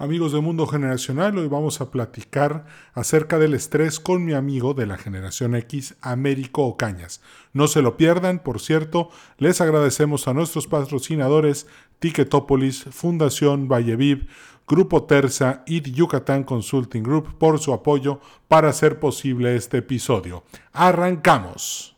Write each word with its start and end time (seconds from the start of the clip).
Amigos 0.00 0.32
de 0.32 0.40
Mundo 0.40 0.66
Generacional, 0.66 1.36
hoy 1.36 1.46
vamos 1.46 1.82
a 1.82 1.90
platicar 1.90 2.64
acerca 2.94 3.38
del 3.38 3.52
estrés 3.52 4.00
con 4.00 4.24
mi 4.24 4.32
amigo 4.32 4.72
de 4.72 4.86
la 4.86 4.96
generación 4.96 5.54
X, 5.54 5.94
Américo 6.00 6.62
Ocañas. 6.62 7.20
No 7.52 7.68
se 7.68 7.82
lo 7.82 7.98
pierdan, 7.98 8.38
por 8.38 8.60
cierto, 8.60 9.10
les 9.36 9.60
agradecemos 9.60 10.26
a 10.26 10.32
nuestros 10.32 10.66
patrocinadores 10.66 11.66
Ticketopolis, 11.98 12.84
Fundación 12.84 13.68
Valleviv, 13.68 14.26
Grupo 14.66 15.04
Terza 15.04 15.64
y 15.66 15.82
Yucatán 15.82 16.44
Consulting 16.44 17.02
Group 17.02 17.36
por 17.36 17.58
su 17.58 17.74
apoyo 17.74 18.20
para 18.48 18.70
hacer 18.70 19.00
posible 19.00 19.54
este 19.54 19.76
episodio. 19.78 20.44
Arrancamos. 20.72 21.94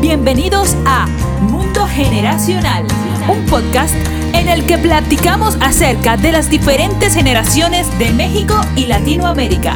Bienvenidos 0.00 0.74
a 0.84 1.06
Mundo 1.42 1.86
Generacional, 1.86 2.88
un 3.30 3.46
podcast 3.46 4.23
en 4.44 4.50
el 4.50 4.66
que 4.66 4.76
platicamos 4.76 5.56
acerca 5.62 6.18
de 6.18 6.30
las 6.30 6.50
diferentes 6.50 7.14
generaciones 7.14 7.86
de 7.98 8.12
México 8.12 8.60
y 8.76 8.86
Latinoamérica. 8.86 9.74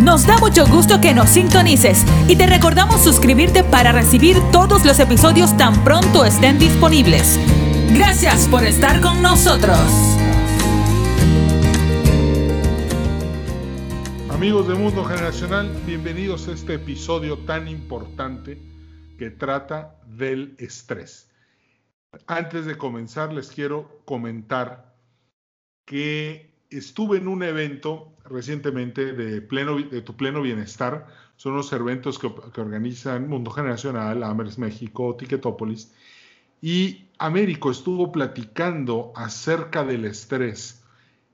Nos 0.00 0.26
da 0.26 0.38
mucho 0.38 0.64
gusto 0.68 1.00
que 1.00 1.12
nos 1.12 1.30
sintonices 1.30 2.04
y 2.28 2.36
te 2.36 2.46
recordamos 2.46 3.02
suscribirte 3.02 3.64
para 3.64 3.90
recibir 3.90 4.36
todos 4.52 4.84
los 4.86 5.00
episodios 5.00 5.56
tan 5.56 5.82
pronto 5.82 6.24
estén 6.24 6.60
disponibles. 6.60 7.36
Gracias 7.92 8.46
por 8.46 8.62
estar 8.64 9.00
con 9.00 9.20
nosotros. 9.22 9.80
Amigos 14.30 14.68
de 14.68 14.74
Mundo 14.74 15.04
Generacional, 15.04 15.68
bienvenidos 15.84 16.46
a 16.46 16.52
este 16.52 16.74
episodio 16.74 17.38
tan 17.38 17.66
importante 17.66 18.56
que 19.18 19.30
trata 19.30 19.96
del 20.06 20.54
estrés. 20.58 21.29
Antes 22.26 22.66
de 22.66 22.76
comenzar, 22.76 23.32
les 23.32 23.50
quiero 23.50 24.02
comentar 24.04 24.94
que 25.84 26.52
estuve 26.70 27.18
en 27.18 27.28
un 27.28 27.42
evento 27.42 28.12
recientemente 28.24 29.12
de, 29.12 29.40
pleno, 29.40 29.76
de 29.76 30.02
Tu 30.02 30.16
Pleno 30.16 30.42
Bienestar. 30.42 31.06
Son 31.36 31.52
unos 31.52 31.72
eventos 31.72 32.18
que, 32.18 32.32
que 32.52 32.60
organizan 32.60 33.28
Mundo 33.28 33.50
Generacional, 33.50 34.22
Amers 34.22 34.58
México, 34.58 35.16
Ticketopolis. 35.16 35.92
Y 36.60 37.08
Américo 37.18 37.70
estuvo 37.70 38.12
platicando 38.12 39.12
acerca 39.14 39.84
del 39.84 40.04
estrés. 40.04 40.82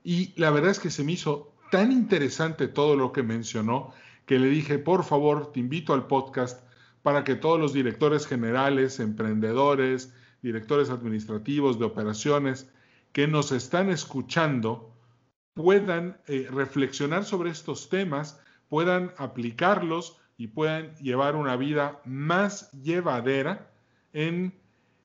Y 0.03 0.33
la 0.39 0.51
verdad 0.51 0.71
es 0.71 0.79
que 0.79 0.89
se 0.89 1.03
me 1.03 1.13
hizo 1.13 1.53
tan 1.71 1.91
interesante 1.91 2.67
todo 2.67 2.95
lo 2.95 3.11
que 3.11 3.23
mencionó 3.23 3.93
que 4.25 4.39
le 4.39 4.47
dije, 4.47 4.77
por 4.77 5.03
favor, 5.03 5.51
te 5.51 5.59
invito 5.59 5.93
al 5.93 6.07
podcast 6.07 6.63
para 7.01 7.23
que 7.23 7.35
todos 7.35 7.59
los 7.59 7.73
directores 7.73 8.27
generales, 8.27 8.99
emprendedores, 8.99 10.13
directores 10.41 10.89
administrativos 10.89 11.79
de 11.79 11.85
operaciones 11.85 12.69
que 13.11 13.27
nos 13.27 13.51
están 13.51 13.89
escuchando 13.89 14.93
puedan 15.53 16.21
eh, 16.27 16.47
reflexionar 16.51 17.25
sobre 17.25 17.49
estos 17.49 17.89
temas, 17.89 18.39
puedan 18.69 19.11
aplicarlos 19.17 20.17
y 20.37 20.47
puedan 20.47 20.95
llevar 20.97 21.35
una 21.35 21.55
vida 21.55 21.99
más 22.05 22.71
llevadera 22.73 23.71
en, 24.13 24.53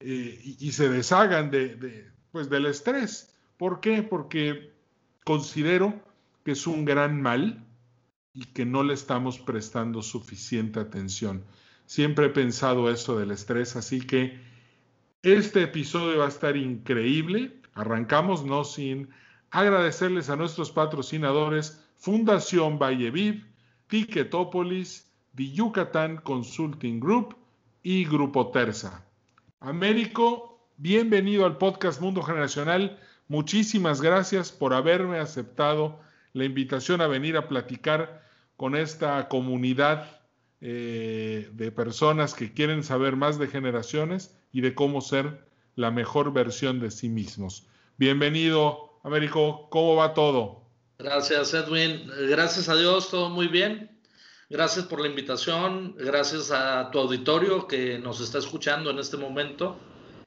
eh, 0.00 0.38
y, 0.58 0.72
se 0.72 0.90
deshagan 0.90 1.50
de, 1.50 2.10
pues 2.30 2.50
del 2.50 2.66
estrés. 2.66 3.34
¿Por 3.56 3.80
qué? 3.80 4.02
Porque 4.02 4.74
considero 5.24 5.94
que 6.44 6.52
es 6.52 6.66
un 6.66 6.84
gran 6.84 7.22
mal 7.22 7.64
y 8.34 8.44
que 8.44 8.66
no 8.66 8.82
le 8.82 8.92
estamos 8.92 9.38
prestando 9.38 10.02
suficiente 10.02 10.80
atención. 10.80 11.44
Siempre 11.86 12.26
he 12.26 12.30
pensado 12.30 12.90
esto 12.90 13.18
del 13.18 13.30
estrés, 13.30 13.74
así 13.76 14.00
que 14.00 14.38
este 15.22 15.62
episodio 15.62 16.18
va 16.18 16.24
a 16.24 16.28
estar 16.28 16.56
increíble. 16.56 17.60
Arrancamos 17.74 18.44
no 18.44 18.64
sin 18.64 19.08
agradecerles 19.50 20.28
a 20.30 20.36
nuestros 20.36 20.72
patrocinadores 20.72 21.80
Fundación 21.96 22.78
Valleviv, 22.80 23.46
Ticketopolis, 23.86 25.12
The 25.36 25.52
Yucatán 25.52 26.16
Consulting 26.16 26.98
Group 26.98 27.36
y 27.84 28.04
Grupo 28.04 28.50
Terza. 28.50 29.06
Américo, 29.60 30.66
bienvenido 30.76 31.46
al 31.46 31.56
podcast 31.56 32.00
Mundo 32.00 32.22
Generacional. 32.22 32.98
Muchísimas 33.28 34.00
gracias 34.00 34.50
por 34.50 34.74
haberme 34.74 35.20
aceptado 35.20 36.00
la 36.32 36.44
invitación 36.44 37.00
a 37.00 37.06
venir 37.06 37.36
a 37.36 37.46
platicar 37.46 38.24
con 38.56 38.74
esta 38.74 39.28
comunidad 39.28 40.20
eh, 40.60 41.48
de 41.52 41.70
personas 41.70 42.34
que 42.34 42.52
quieren 42.52 42.82
saber 42.82 43.14
más 43.14 43.38
de 43.38 43.46
generaciones 43.46 44.36
y 44.52 44.60
de 44.60 44.74
cómo 44.74 45.00
ser 45.00 45.46
la 45.74 45.90
mejor 45.90 46.32
versión 46.32 46.80
de 46.80 46.90
sí 46.90 47.08
mismos. 47.08 47.66
Bienvenido, 47.96 48.98
Américo, 49.02 49.68
¿cómo 49.70 49.96
va 49.96 50.14
todo? 50.14 50.62
Gracias, 50.98 51.54
Edwin. 51.54 52.08
Gracias 52.28 52.68
a 52.68 52.76
Dios, 52.76 53.10
todo 53.10 53.30
muy 53.30 53.48
bien. 53.48 53.90
Gracias 54.50 54.84
por 54.84 55.00
la 55.00 55.08
invitación, 55.08 55.94
gracias 55.96 56.50
a 56.50 56.90
tu 56.90 56.98
auditorio 56.98 57.66
que 57.66 57.98
nos 57.98 58.20
está 58.20 58.38
escuchando 58.38 58.90
en 58.90 58.98
este 58.98 59.16
momento. 59.16 59.78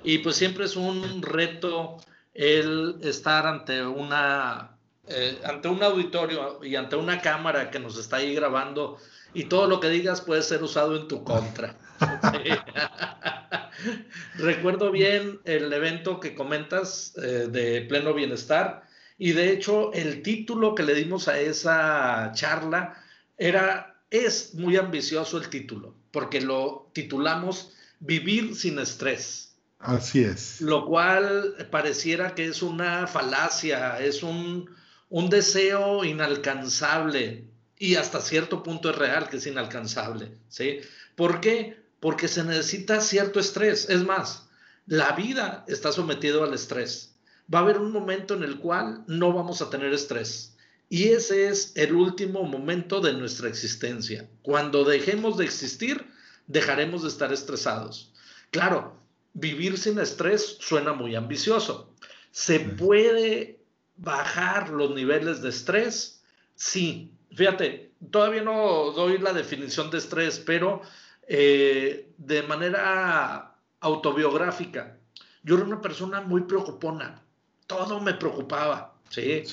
Y 0.04 0.18
pues 0.18 0.36
siempre 0.36 0.66
es 0.66 0.76
un 0.76 1.22
reto 1.22 1.98
el 2.34 2.96
estar 3.02 3.46
ante 3.46 3.86
una 3.86 4.76
eh, 5.08 5.40
ante 5.44 5.68
un 5.68 5.84
auditorio 5.84 6.60
y 6.64 6.76
ante 6.76 6.96
una 6.96 7.22
cámara 7.22 7.70
que 7.70 7.80
nos 7.80 7.98
está 7.98 8.18
ahí 8.18 8.34
grabando 8.34 8.98
y 9.36 9.44
todo 9.44 9.68
lo 9.68 9.80
que 9.80 9.90
digas 9.90 10.22
puede 10.22 10.42
ser 10.42 10.64
usado 10.64 10.96
en 10.96 11.08
tu 11.08 11.24
contra. 11.24 11.78
Recuerdo 14.36 14.92
bien 14.92 15.40
el 15.46 15.72
evento 15.72 16.20
que 16.20 16.36
comentas 16.36 17.14
eh, 17.18 17.48
de 17.50 17.82
pleno 17.82 18.14
bienestar 18.14 18.84
y 19.18 19.32
de 19.32 19.52
hecho 19.52 19.94
el 19.94 20.22
título 20.22 20.76
que 20.76 20.84
le 20.84 20.94
dimos 20.94 21.28
a 21.28 21.40
esa 21.40 22.32
charla 22.34 23.02
era, 23.38 24.02
es 24.10 24.54
muy 24.56 24.78
ambicioso 24.78 25.38
el 25.38 25.50
título, 25.50 25.96
porque 26.12 26.42
lo 26.42 26.90
titulamos 26.94 27.72
Vivir 28.00 28.56
sin 28.56 28.78
estrés. 28.80 29.56
Así 29.80 30.24
es. 30.24 30.62
Lo 30.62 30.86
cual 30.86 31.56
pareciera 31.72 32.36
que 32.36 32.46
es 32.46 32.62
una 32.62 33.08
falacia, 33.08 34.00
es 34.00 34.22
un, 34.22 34.70
un 35.10 35.30
deseo 35.30 36.04
inalcanzable 36.04 37.46
y 37.78 37.96
hasta 37.96 38.20
cierto 38.20 38.64
punto 38.64 38.90
es 38.90 38.98
real 38.98 39.30
que 39.30 39.38
es 39.38 39.48
inalcanzable, 39.48 40.38
¿sí? 40.50 40.80
¿Por 41.16 41.40
qué? 41.40 41.85
Porque 42.06 42.28
se 42.28 42.44
necesita 42.44 43.02
cierto 43.02 43.40
estrés. 43.40 43.90
Es 43.90 44.06
más, 44.06 44.48
la 44.86 45.14
vida 45.14 45.66
está 45.68 45.92
sometida 45.92 46.44
al 46.44 46.54
estrés. 46.54 47.16
Va 47.52 47.58
a 47.58 47.62
haber 47.64 47.80
un 47.80 47.92
momento 47.92 48.36
en 48.36 48.44
el 48.44 48.60
cual 48.60 49.04
no 49.08 49.34
vamos 49.34 49.60
a 49.64 49.72
tener 49.72 49.92
estrés. 49.92 50.56
Y 50.88 51.06
ese 51.06 51.48
es 51.48 51.72
el 51.76 51.96
último 51.96 52.44
momento 52.44 53.02
de 53.02 53.14
nuestra 53.14 53.50
existencia. 53.50 54.30
Cuando 54.44 54.84
dejemos 54.84 55.36
de 55.38 55.46
existir, 55.46 56.06
dejaremos 56.46 57.02
de 57.02 57.08
estar 57.08 57.34
estresados. 57.34 58.14
Claro, 58.52 59.02
vivir 59.34 59.76
sin 59.80 59.98
estrés 59.98 60.58
suena 60.60 60.94
muy 60.94 61.16
ambicioso. 61.16 61.92
¿Se 62.30 62.60
puede 62.60 63.64
bajar 63.98 64.70
los 64.70 64.94
niveles 64.94 65.42
de 65.42 65.50
estrés? 65.50 66.22
Sí, 66.54 67.16
Fíjate, 67.36 67.92
todavía 68.12 68.44
no 68.44 68.92
doy 68.92 69.18
la 69.18 69.34
definición 69.34 69.92
de 69.92 69.98
estrés, 69.98 70.40
pero 70.40 70.82
eh, 71.28 72.14
de 72.18 72.44
manera 72.44 73.56
autobiográfica, 73.80 74.98
yo 75.44 75.56
era 75.56 75.66
una 75.66 75.82
persona 75.82 76.22
muy 76.22 76.42
preocupona, 76.42 77.22
todo 77.68 78.00
me 78.00 78.14
preocupaba. 78.14 78.94
¿sí? 79.10 79.44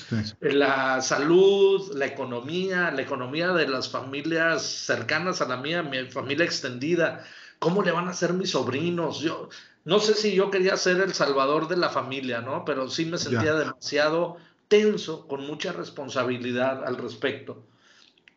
La 0.41 1.01
salud, 1.01 1.93
la 1.95 2.05
economía, 2.05 2.91
la 2.91 3.01
economía 3.01 3.53
de 3.53 3.67
las 3.67 3.89
familias 3.89 4.63
cercanas 4.63 5.41
a 5.41 5.47
la 5.47 5.57
mía, 5.57 5.83
mi 5.83 6.05
familia 6.05 6.45
extendida, 6.45 7.23
cómo 7.59 7.83
le 7.83 7.91
van 7.91 8.07
a 8.07 8.11
hacer 8.11 8.33
mis 8.33 8.51
sobrinos. 8.51 9.19
Yo 9.19 9.49
no 9.85 9.99
sé 9.99 10.15
si 10.15 10.33
yo 10.33 10.49
quería 10.49 10.77
ser 10.77 11.01
el 11.01 11.13
salvador 11.13 11.67
de 11.67 11.77
la 11.77 11.89
familia, 11.89 12.41
¿no? 12.41 12.65
Pero 12.65 12.89
sí 12.89 13.05
me 13.05 13.17
sentía 13.17 13.53
demasiado 13.53 14.37
tenso, 14.67 15.27
con 15.27 15.45
mucha 15.45 15.71
responsabilidad 15.71 16.85
al 16.85 16.97
respecto. 16.97 17.63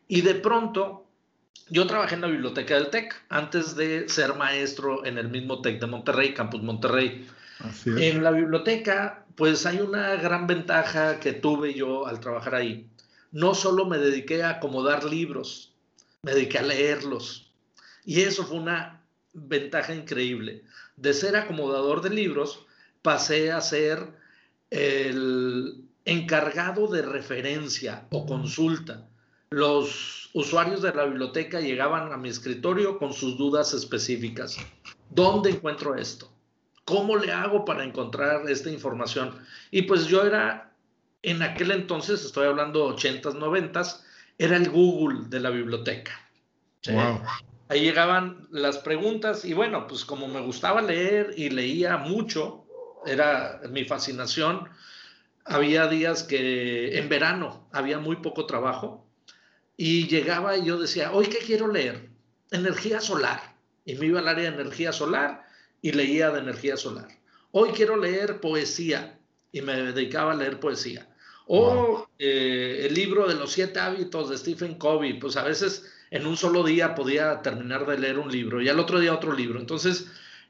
Y 0.07 0.21
de 0.21 0.35
pronto, 0.35 1.06
yo 1.69 1.85
trabajé 1.87 2.15
en 2.15 2.21
la 2.21 2.27
biblioteca 2.27 2.75
del 2.75 2.89
TEC 2.89 3.13
antes 3.29 3.75
de 3.75 4.07
ser 4.09 4.35
maestro 4.35 5.05
en 5.05 5.17
el 5.17 5.29
mismo 5.29 5.61
TEC 5.61 5.79
de 5.79 5.87
Monterrey, 5.87 6.33
Campus 6.33 6.61
Monterrey. 6.61 7.27
En 7.85 8.23
la 8.23 8.31
biblioteca, 8.31 9.25
pues 9.35 9.65
hay 9.65 9.79
una 9.79 10.15
gran 10.15 10.47
ventaja 10.47 11.19
que 11.19 11.33
tuve 11.33 11.73
yo 11.73 12.07
al 12.07 12.19
trabajar 12.19 12.55
ahí. 12.55 12.87
No 13.31 13.55
solo 13.55 13.85
me 13.85 13.97
dediqué 13.97 14.43
a 14.43 14.51
acomodar 14.51 15.03
libros, 15.03 15.73
me 16.21 16.33
dediqué 16.33 16.59
a 16.59 16.63
leerlos. 16.63 17.51
Y 18.05 18.21
eso 18.21 18.45
fue 18.45 18.57
una 18.57 19.01
ventaja 19.33 19.93
increíble. 19.93 20.63
De 20.95 21.13
ser 21.13 21.35
acomodador 21.35 22.01
de 22.01 22.11
libros, 22.11 22.65
pasé 23.01 23.51
a 23.51 23.59
ser 23.61 24.07
el 24.69 25.83
encargado 26.05 26.87
de 26.87 27.01
referencia 27.01 28.05
o 28.11 28.25
consulta 28.25 29.07
los 29.49 30.29
usuarios 30.33 30.81
de 30.81 30.93
la 30.93 31.05
biblioteca 31.05 31.59
llegaban 31.59 32.11
a 32.11 32.17
mi 32.17 32.29
escritorio 32.29 32.97
con 32.97 33.13
sus 33.13 33.37
dudas 33.37 33.73
específicas. 33.73 34.57
¿Dónde 35.09 35.51
encuentro 35.51 35.95
esto? 35.95 36.31
¿Cómo 36.85 37.15
le 37.17 37.31
hago 37.31 37.65
para 37.65 37.83
encontrar 37.83 38.49
esta 38.49 38.69
información? 38.69 39.33
Y 39.71 39.83
pues 39.83 40.07
yo 40.07 40.23
era 40.23 40.73
en 41.23 41.41
aquel 41.41 41.71
entonces, 41.71 42.23
estoy 42.23 42.47
hablando 42.47 42.95
80s, 42.95 43.37
90s, 43.37 44.01
era 44.37 44.55
el 44.57 44.69
Google 44.69 45.27
de 45.29 45.39
la 45.39 45.49
biblioteca. 45.49 46.11
Ahí 47.69 47.81
llegaban 47.81 48.47
las 48.51 48.77
preguntas 48.77 49.43
y 49.43 49.53
bueno, 49.53 49.87
pues 49.87 50.05
como 50.05 50.27
me 50.27 50.39
gustaba 50.39 50.81
leer 50.81 51.33
y 51.35 51.49
leía 51.49 51.97
mucho, 51.97 52.65
era 53.05 53.61
mi 53.69 53.83
fascinación, 53.83 54.69
había 55.43 55.87
días 55.87 56.23
que 56.23 56.97
en 56.97 57.09
verano 57.09 57.67
había 57.71 57.99
muy 57.99 58.17
poco 58.17 58.45
trabajo 58.45 59.06
y 59.77 60.07
llegaba 60.07 60.57
y 60.57 60.65
yo 60.65 60.79
decía, 60.79 61.11
hoy 61.13 61.27
qué 61.27 61.37
quiero 61.37 61.67
leer? 61.67 62.09
Energía 62.51 62.99
solar. 62.99 63.55
Y 63.85 63.95
me 63.95 64.07
iba 64.07 64.19
al 64.19 64.27
área 64.27 64.49
de 64.51 64.61
energía 64.61 64.91
solar 64.91 65.45
y 65.81 65.91
leía 65.91 66.31
de 66.31 66.39
energía 66.39 66.75
solar. 66.75 67.07
Hoy 67.51 67.69
quiero 67.69 67.95
leer 67.95 68.41
poesía 68.41 69.19
y 69.51 69.61
me 69.61 69.75
dedicaba 69.75 70.33
a 70.33 70.35
leer 70.35 70.59
poesía. 70.59 71.07
O 71.45 72.09
eh, 72.19 72.85
el 72.87 72.93
libro 72.93 73.27
de 73.27 73.35
los 73.35 73.51
siete 73.53 73.79
hábitos 73.79 74.29
de 74.29 74.37
Stephen 74.37 74.75
Covey, 74.75 75.19
pues 75.19 75.37
a 75.37 75.43
veces 75.43 75.85
en 76.11 76.25
un 76.25 76.35
solo 76.35 76.63
día 76.63 76.95
podía 76.95 77.41
terminar 77.41 77.85
de 77.85 77.99
leer 77.99 78.19
un 78.19 78.31
libro 78.31 78.61
y 78.61 78.67
al 78.67 78.79
otro 78.79 78.99
día 78.99 79.13
otro 79.13 79.33
libro. 79.33 79.59
Entonces, 79.59 80.07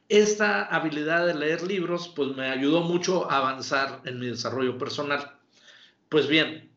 esta 0.09 0.63
habilidad 0.63 1.27
de 1.27 1.35
leer 1.35 1.63
libros, 1.63 2.11
pues 2.15 2.35
me 2.35 2.49
ayudó 2.49 2.81
mucho 2.81 3.29
a 3.29 3.37
avanzar 3.37 4.01
en 4.05 4.19
mi 4.19 4.27
desarrollo 4.27 4.77
personal. 4.77 5.33
Pues 6.09 6.27
bien, 6.27 6.71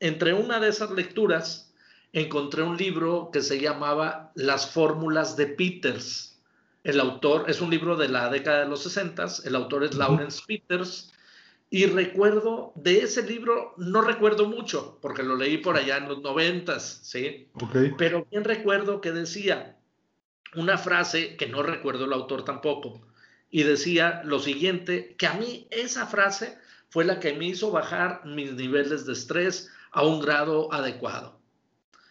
entre 0.00 0.34
una 0.34 0.60
de 0.60 0.68
esas 0.68 0.90
lecturas 0.90 1.72
encontré 2.12 2.62
un 2.62 2.76
libro 2.76 3.30
que 3.32 3.42
se 3.42 3.60
llamaba 3.60 4.32
Las 4.34 4.70
fórmulas 4.70 5.36
de 5.36 5.46
Peters. 5.46 6.40
El 6.84 7.00
autor 7.00 7.50
es 7.50 7.60
un 7.60 7.70
libro 7.70 7.96
de 7.96 8.08
la 8.08 8.30
década 8.30 8.60
de 8.60 8.68
los 8.68 8.82
60, 8.82 9.26
el 9.44 9.54
autor 9.54 9.84
es 9.84 9.94
Lawrence 9.94 10.42
Peters 10.46 11.12
y 11.70 11.86
recuerdo 11.86 12.72
de 12.76 13.00
ese 13.00 13.22
libro, 13.22 13.74
no 13.76 14.00
recuerdo 14.00 14.48
mucho, 14.48 14.98
porque 15.02 15.22
lo 15.22 15.36
leí 15.36 15.58
por 15.58 15.76
allá 15.76 15.98
en 15.98 16.08
los 16.08 16.22
noventas, 16.22 17.00
¿sí? 17.02 17.48
Pero 17.98 18.26
bien 18.30 18.44
recuerdo 18.44 19.02
que 19.02 19.12
decía 19.12 19.76
una 20.54 20.78
frase 20.78 21.36
que 21.36 21.46
no 21.46 21.62
recuerdo 21.62 22.06
el 22.06 22.14
autor 22.14 22.44
tampoco, 22.44 23.06
y 23.50 23.64
decía 23.64 24.22
lo 24.24 24.38
siguiente, 24.38 25.14
que 25.18 25.26
a 25.26 25.34
mí 25.34 25.66
esa 25.70 26.06
frase 26.06 26.56
fue 26.88 27.04
la 27.04 27.20
que 27.20 27.34
me 27.34 27.46
hizo 27.46 27.70
bajar 27.70 28.22
mis 28.24 28.54
niveles 28.54 29.04
de 29.04 29.12
estrés 29.12 29.70
a 29.90 30.02
un 30.04 30.20
grado 30.20 30.72
adecuado. 30.72 31.38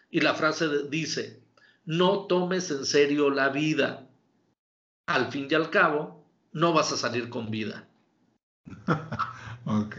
Y 0.10 0.22
la 0.22 0.34
frase 0.34 0.68
dice, 0.90 1.42
no 1.86 2.28
tomes 2.28 2.72
en 2.72 2.86
serio 2.86 3.30
la 3.30 3.50
vida. 3.50 4.08
Al 5.08 5.32
fin 5.32 5.48
y 5.50 5.56
al 5.56 5.70
cabo, 5.70 6.26
no 6.52 6.74
vas 6.74 6.92
a 6.92 6.98
salir 6.98 7.30
con 7.30 7.50
vida. 7.50 7.88
Ok. 9.70 9.98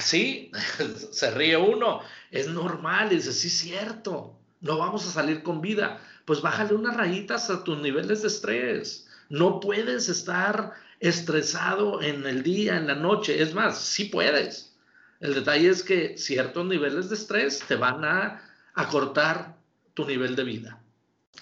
Sí, 0.00 0.50
se 1.12 1.30
ríe 1.32 1.58
uno. 1.58 2.00
Es 2.30 2.48
normal, 2.48 3.10
dice, 3.10 3.30
sí, 3.32 3.50
cierto. 3.50 4.38
No 4.62 4.78
vamos 4.78 5.06
a 5.06 5.10
salir 5.10 5.42
con 5.42 5.60
vida. 5.60 6.00
Pues 6.24 6.40
bájale 6.40 6.74
unas 6.74 6.96
rayitas 6.96 7.50
a 7.50 7.62
tus 7.62 7.78
niveles 7.78 8.22
de 8.22 8.28
estrés. 8.28 9.06
No 9.28 9.60
puedes 9.60 10.08
estar 10.08 10.72
estresado 11.00 12.00
en 12.00 12.26
el 12.26 12.42
día, 12.42 12.78
en 12.78 12.86
la 12.86 12.94
noche. 12.94 13.42
Es 13.42 13.52
más, 13.52 13.78
sí 13.78 14.06
puedes. 14.06 14.75
El 15.20 15.34
detalle 15.34 15.68
es 15.68 15.82
que 15.82 16.18
ciertos 16.18 16.66
niveles 16.66 17.08
de 17.08 17.14
estrés 17.14 17.60
te 17.66 17.76
van 17.76 18.04
a 18.04 18.42
acortar 18.74 19.56
tu 19.94 20.04
nivel 20.06 20.36
de 20.36 20.44
vida. 20.44 20.80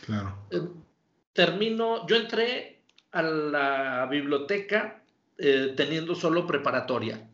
Claro. 0.07 0.47
Eh, 0.51 0.61
termino, 1.33 2.07
yo 2.07 2.17
entré 2.17 2.81
a 3.11 3.23
la 3.23 4.07
biblioteca 4.11 5.03
eh, 5.39 5.75
teniendo 5.77 6.15
solo 6.15 6.47
preparatoria. 6.47 7.29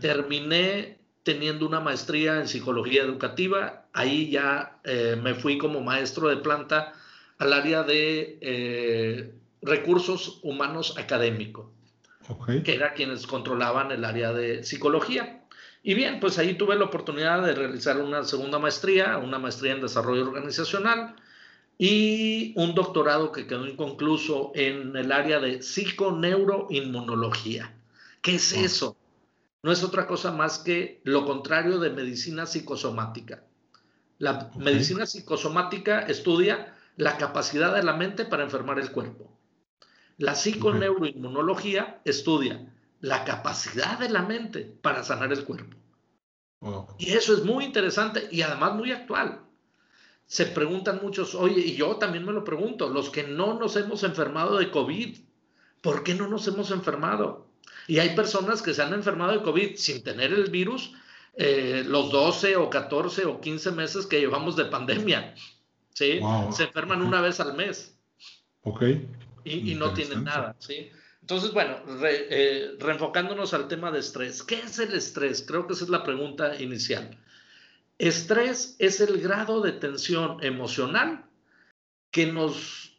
Terminé 0.00 0.98
teniendo 1.22 1.66
una 1.66 1.80
maestría 1.80 2.38
en 2.38 2.48
psicología 2.48 3.02
educativa. 3.02 3.86
Ahí 3.92 4.30
ya 4.30 4.78
eh, 4.84 5.18
me 5.20 5.34
fui 5.34 5.56
como 5.56 5.80
maestro 5.80 6.28
de 6.28 6.36
planta 6.36 6.92
al 7.38 7.52
área 7.52 7.82
de 7.82 9.32
recursos 9.62 10.40
humanos 10.42 10.98
académico, 10.98 11.72
que 12.64 12.74
era 12.74 12.94
quienes 12.94 13.26
controlaban 13.26 13.92
el 13.92 14.04
área 14.04 14.32
de 14.32 14.64
psicología. 14.64 15.42
Y 15.82 15.94
bien, 15.94 16.20
pues 16.20 16.38
ahí 16.38 16.54
tuve 16.54 16.76
la 16.76 16.84
oportunidad 16.84 17.44
de 17.44 17.54
realizar 17.54 17.98
una 17.98 18.24
segunda 18.24 18.58
maestría, 18.58 19.18
una 19.18 19.38
maestría 19.38 19.74
en 19.74 19.82
desarrollo 19.82 20.22
organizacional 20.22 21.16
y 21.76 22.54
un 22.56 22.74
doctorado 22.74 23.32
que 23.32 23.46
quedó 23.46 23.66
inconcluso 23.66 24.52
en 24.54 24.96
el 24.96 25.12
área 25.12 25.40
de 25.40 25.60
psiconeuroinmunología. 25.62 27.74
¿Qué 28.22 28.36
es 28.36 28.52
eso? 28.52 28.96
no 29.64 29.72
es 29.72 29.82
otra 29.82 30.06
cosa 30.06 30.30
más 30.30 30.58
que 30.58 31.00
lo 31.04 31.24
contrario 31.24 31.78
de 31.78 31.88
medicina 31.88 32.44
psicosomática. 32.44 33.44
La 34.18 34.50
medicina 34.56 35.06
psicosomática 35.06 36.00
estudia 36.00 36.76
la 36.98 37.16
capacidad 37.16 37.74
de 37.74 37.82
la 37.82 37.94
mente 37.94 38.26
para 38.26 38.42
enfermar 38.42 38.78
el 38.78 38.92
cuerpo. 38.92 39.33
La 40.18 40.34
psiconeuroinmunología 40.34 42.00
estudia 42.04 42.72
la 43.00 43.24
capacidad 43.24 43.98
de 43.98 44.08
la 44.08 44.22
mente 44.22 44.60
para 44.80 45.02
sanar 45.02 45.32
el 45.32 45.44
cuerpo. 45.44 45.76
Y 46.98 47.10
eso 47.12 47.34
es 47.34 47.44
muy 47.44 47.64
interesante 47.64 48.28
y 48.30 48.40
además 48.42 48.74
muy 48.74 48.92
actual. 48.92 49.40
Se 50.26 50.46
preguntan 50.46 51.00
muchos, 51.02 51.34
oye, 51.34 51.60
y 51.60 51.76
yo 51.76 51.96
también 51.96 52.24
me 52.24 52.32
lo 52.32 52.44
pregunto, 52.44 52.88
los 52.88 53.10
que 53.10 53.24
no 53.24 53.58
nos 53.58 53.76
hemos 53.76 54.02
enfermado 54.04 54.56
de 54.56 54.70
COVID, 54.70 55.18
¿por 55.82 56.02
qué 56.02 56.14
no 56.14 56.28
nos 56.28 56.48
hemos 56.48 56.70
enfermado? 56.70 57.46
Y 57.86 57.98
hay 57.98 58.16
personas 58.16 58.62
que 58.62 58.72
se 58.72 58.82
han 58.82 58.94
enfermado 58.94 59.32
de 59.32 59.42
COVID 59.42 59.76
sin 59.76 60.02
tener 60.02 60.32
el 60.32 60.50
virus 60.50 60.94
eh, 61.36 61.84
los 61.86 62.10
12 62.10 62.56
o 62.56 62.70
14 62.70 63.26
o 63.26 63.40
15 63.40 63.72
meses 63.72 64.06
que 64.06 64.20
llevamos 64.20 64.56
de 64.56 64.64
pandemia. 64.66 65.34
¿sí? 65.92 66.20
Se 66.52 66.64
enferman 66.64 67.02
una 67.02 67.20
vez 67.20 67.40
al 67.40 67.54
mes. 67.54 67.98
Ok. 68.62 68.82
Y, 69.44 69.74
no 69.74 69.92
tienen 69.92 70.24
nada. 70.24 70.56
¿sí? 70.58 70.90
Entonces, 71.20 71.52
bueno, 71.52 71.78
eh, 72.04 72.76
reenfocándonos 72.78 73.54
al 73.54 73.68
tema 73.68 73.90
de 73.90 74.00
estrés. 74.00 74.42
¿Qué 74.42 74.56
es 74.56 74.78
el 74.78 74.92
estrés? 74.94 75.44
Creo 75.46 75.66
que 75.66 75.72
esa 75.72 75.84
es 75.84 75.90
la 75.90 76.04
pregunta 76.04 76.60
inicial. 76.60 77.18
Estrés 77.98 78.76
es 78.78 79.00
el 79.00 79.20
grado 79.20 79.60
de 79.60 79.72
tensión 79.72 80.42
emocional 80.42 81.24
que 82.10 82.26
nos 82.26 82.92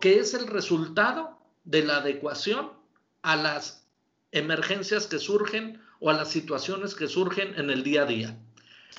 que 0.00 0.20
es 0.20 0.32
el 0.34 0.46
resultado 0.46 1.38
de 1.64 1.84
la 1.84 1.96
adecuación 1.96 2.72
a 3.22 3.36
las 3.36 3.86
emergencias 4.30 5.06
que 5.06 5.18
surgen 5.18 5.82
o 5.98 6.10
a 6.10 6.12
las 6.12 6.30
situaciones 6.30 6.94
que 6.94 7.08
surgen 7.08 7.54
en 7.58 7.70
el 7.70 7.82
día 7.82 8.02
a 8.02 8.06
día. 8.06 8.38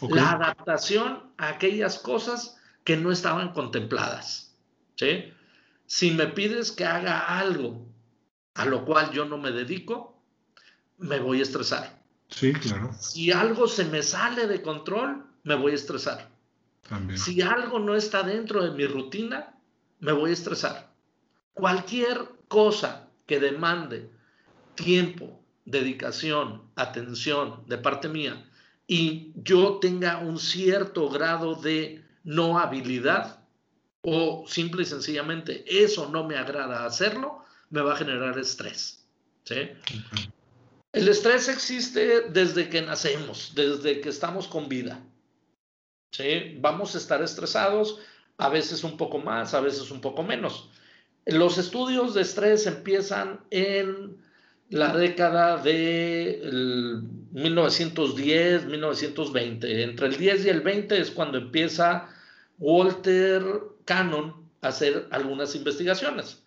La 0.02 0.32
adaptación 0.32 1.32
a 1.38 1.50
aquellas 1.50 2.00
cosas 2.00 2.58
que 2.84 2.98
no 2.98 3.12
estaban 3.12 3.54
contempladas. 3.54 4.56
¿sí? 4.96 5.34
Si 5.88 6.12
me 6.12 6.28
pides 6.28 6.72
que 6.72 6.86
haga 6.86 7.40
algo 7.40 7.88
a 8.54 8.66
lo 8.66 8.86
cual 8.86 9.12
yo 9.12 9.26
no 9.26 9.38
me 9.38 9.52
dedico, 9.52 10.22
me 10.98 11.20
voy 11.20 11.40
a 11.40 11.44
estresar. 11.44 12.02
Sí, 12.30 12.54
claro. 12.54 12.92
Si 13.00 13.32
algo 13.32 13.68
se 13.68 13.86
me 13.86 14.04
sale 14.04 14.48
de 14.48 14.62
control, 14.62 15.26
me 15.44 15.56
voy 15.56 15.72
a 15.72 15.76
estresar. 15.76 16.30
También. 16.90 17.18
Si 17.20 17.42
algo 17.42 17.80
no 17.80 17.96
está 17.96 18.24
dentro 18.24 18.64
de 18.64 18.72
mi 18.72 18.86
rutina, 18.86 19.54
me 20.00 20.12
voy 20.12 20.32
a 20.32 20.34
estresar. 20.34 20.92
Cualquier 21.54 22.30
cosa 22.48 23.08
que 23.26 23.40
demande 23.40 24.10
tiempo, 24.76 25.42
dedicación, 25.66 26.64
atención 26.76 27.64
de 27.68 27.78
parte 27.78 28.08
mía 28.10 28.50
y 28.88 29.34
yo 29.36 29.80
tenga 29.80 30.20
un 30.20 30.40
cierto 30.40 31.10
grado 31.10 31.56
de 31.56 32.06
no 32.24 32.58
habilidad 32.58 33.42
o 34.10 34.46
simple 34.48 34.84
y 34.84 34.86
sencillamente 34.86 35.66
eso 35.68 36.10
no 36.10 36.24
me 36.24 36.38
agrada 36.38 36.86
hacerlo, 36.86 37.44
me 37.70 37.82
va 37.82 37.92
a 37.92 37.98
generar 37.98 38.40
estrés. 38.40 39.06
El 40.94 41.10
estrés 41.10 41.50
existe 41.50 42.22
desde 42.30 42.70
que 42.70 42.82
nacemos, 42.82 43.52
desde 43.54 44.00
que 44.00 44.08
estamos 44.08 44.48
con 44.48 44.70
vida. 44.70 45.04
¿sí? 46.12 46.56
Vamos 46.62 46.96
a 46.96 47.00
estar 47.00 47.22
estresados, 47.22 48.00
a 48.38 48.48
veces 48.48 48.86
un 48.86 48.96
poco 48.96 49.18
más, 49.18 49.54
a 49.54 49.60
veces 49.60 49.92
un 49.92 50.00
poco 50.00 50.24
menos. 50.24 50.70
Los 51.26 51.58
estudios 51.58 52.14
de 52.14 52.22
estrés 52.22 52.66
empiezan 52.66 53.42
en 53.50 54.16
la 54.70 54.96
década 54.96 55.58
de 55.58 56.40
1910, 57.34 58.68
1920. 58.68 59.84
Entre 59.84 60.08
el 60.08 60.16
10 60.16 60.46
y 60.46 60.50
el 60.50 60.62
20 60.62 60.98
es 60.98 61.12
cuando 61.12 61.40
empieza 61.40 62.08
Walter 62.58 63.44
Cannon 63.88 64.48
a 64.62 64.68
hacer 64.68 65.08
algunas 65.10 65.56
investigaciones 65.56 66.44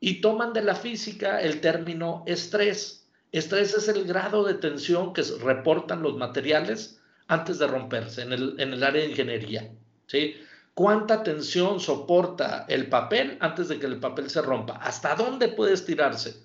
y 0.00 0.20
toman 0.20 0.52
de 0.52 0.62
la 0.62 0.74
física 0.74 1.40
el 1.40 1.60
término 1.60 2.24
estrés. 2.26 3.06
Estrés 3.30 3.74
es 3.74 3.86
el 3.88 4.04
grado 4.04 4.42
de 4.44 4.54
tensión 4.54 5.12
que 5.12 5.22
reportan 5.40 6.02
los 6.02 6.16
materiales 6.16 7.00
antes 7.28 7.58
de 7.58 7.66
romperse 7.66 8.22
en 8.22 8.32
el, 8.32 8.58
en 8.58 8.72
el 8.72 8.82
área 8.82 9.02
de 9.02 9.10
ingeniería. 9.10 9.70
¿sí? 10.06 10.34
¿Cuánta 10.74 11.22
tensión 11.22 11.80
soporta 11.80 12.64
el 12.68 12.88
papel 12.88 13.36
antes 13.40 13.68
de 13.68 13.78
que 13.78 13.86
el 13.86 14.00
papel 14.00 14.30
se 14.30 14.40
rompa? 14.40 14.76
¿Hasta 14.76 15.14
dónde 15.14 15.48
puede 15.48 15.74
estirarse? 15.74 16.40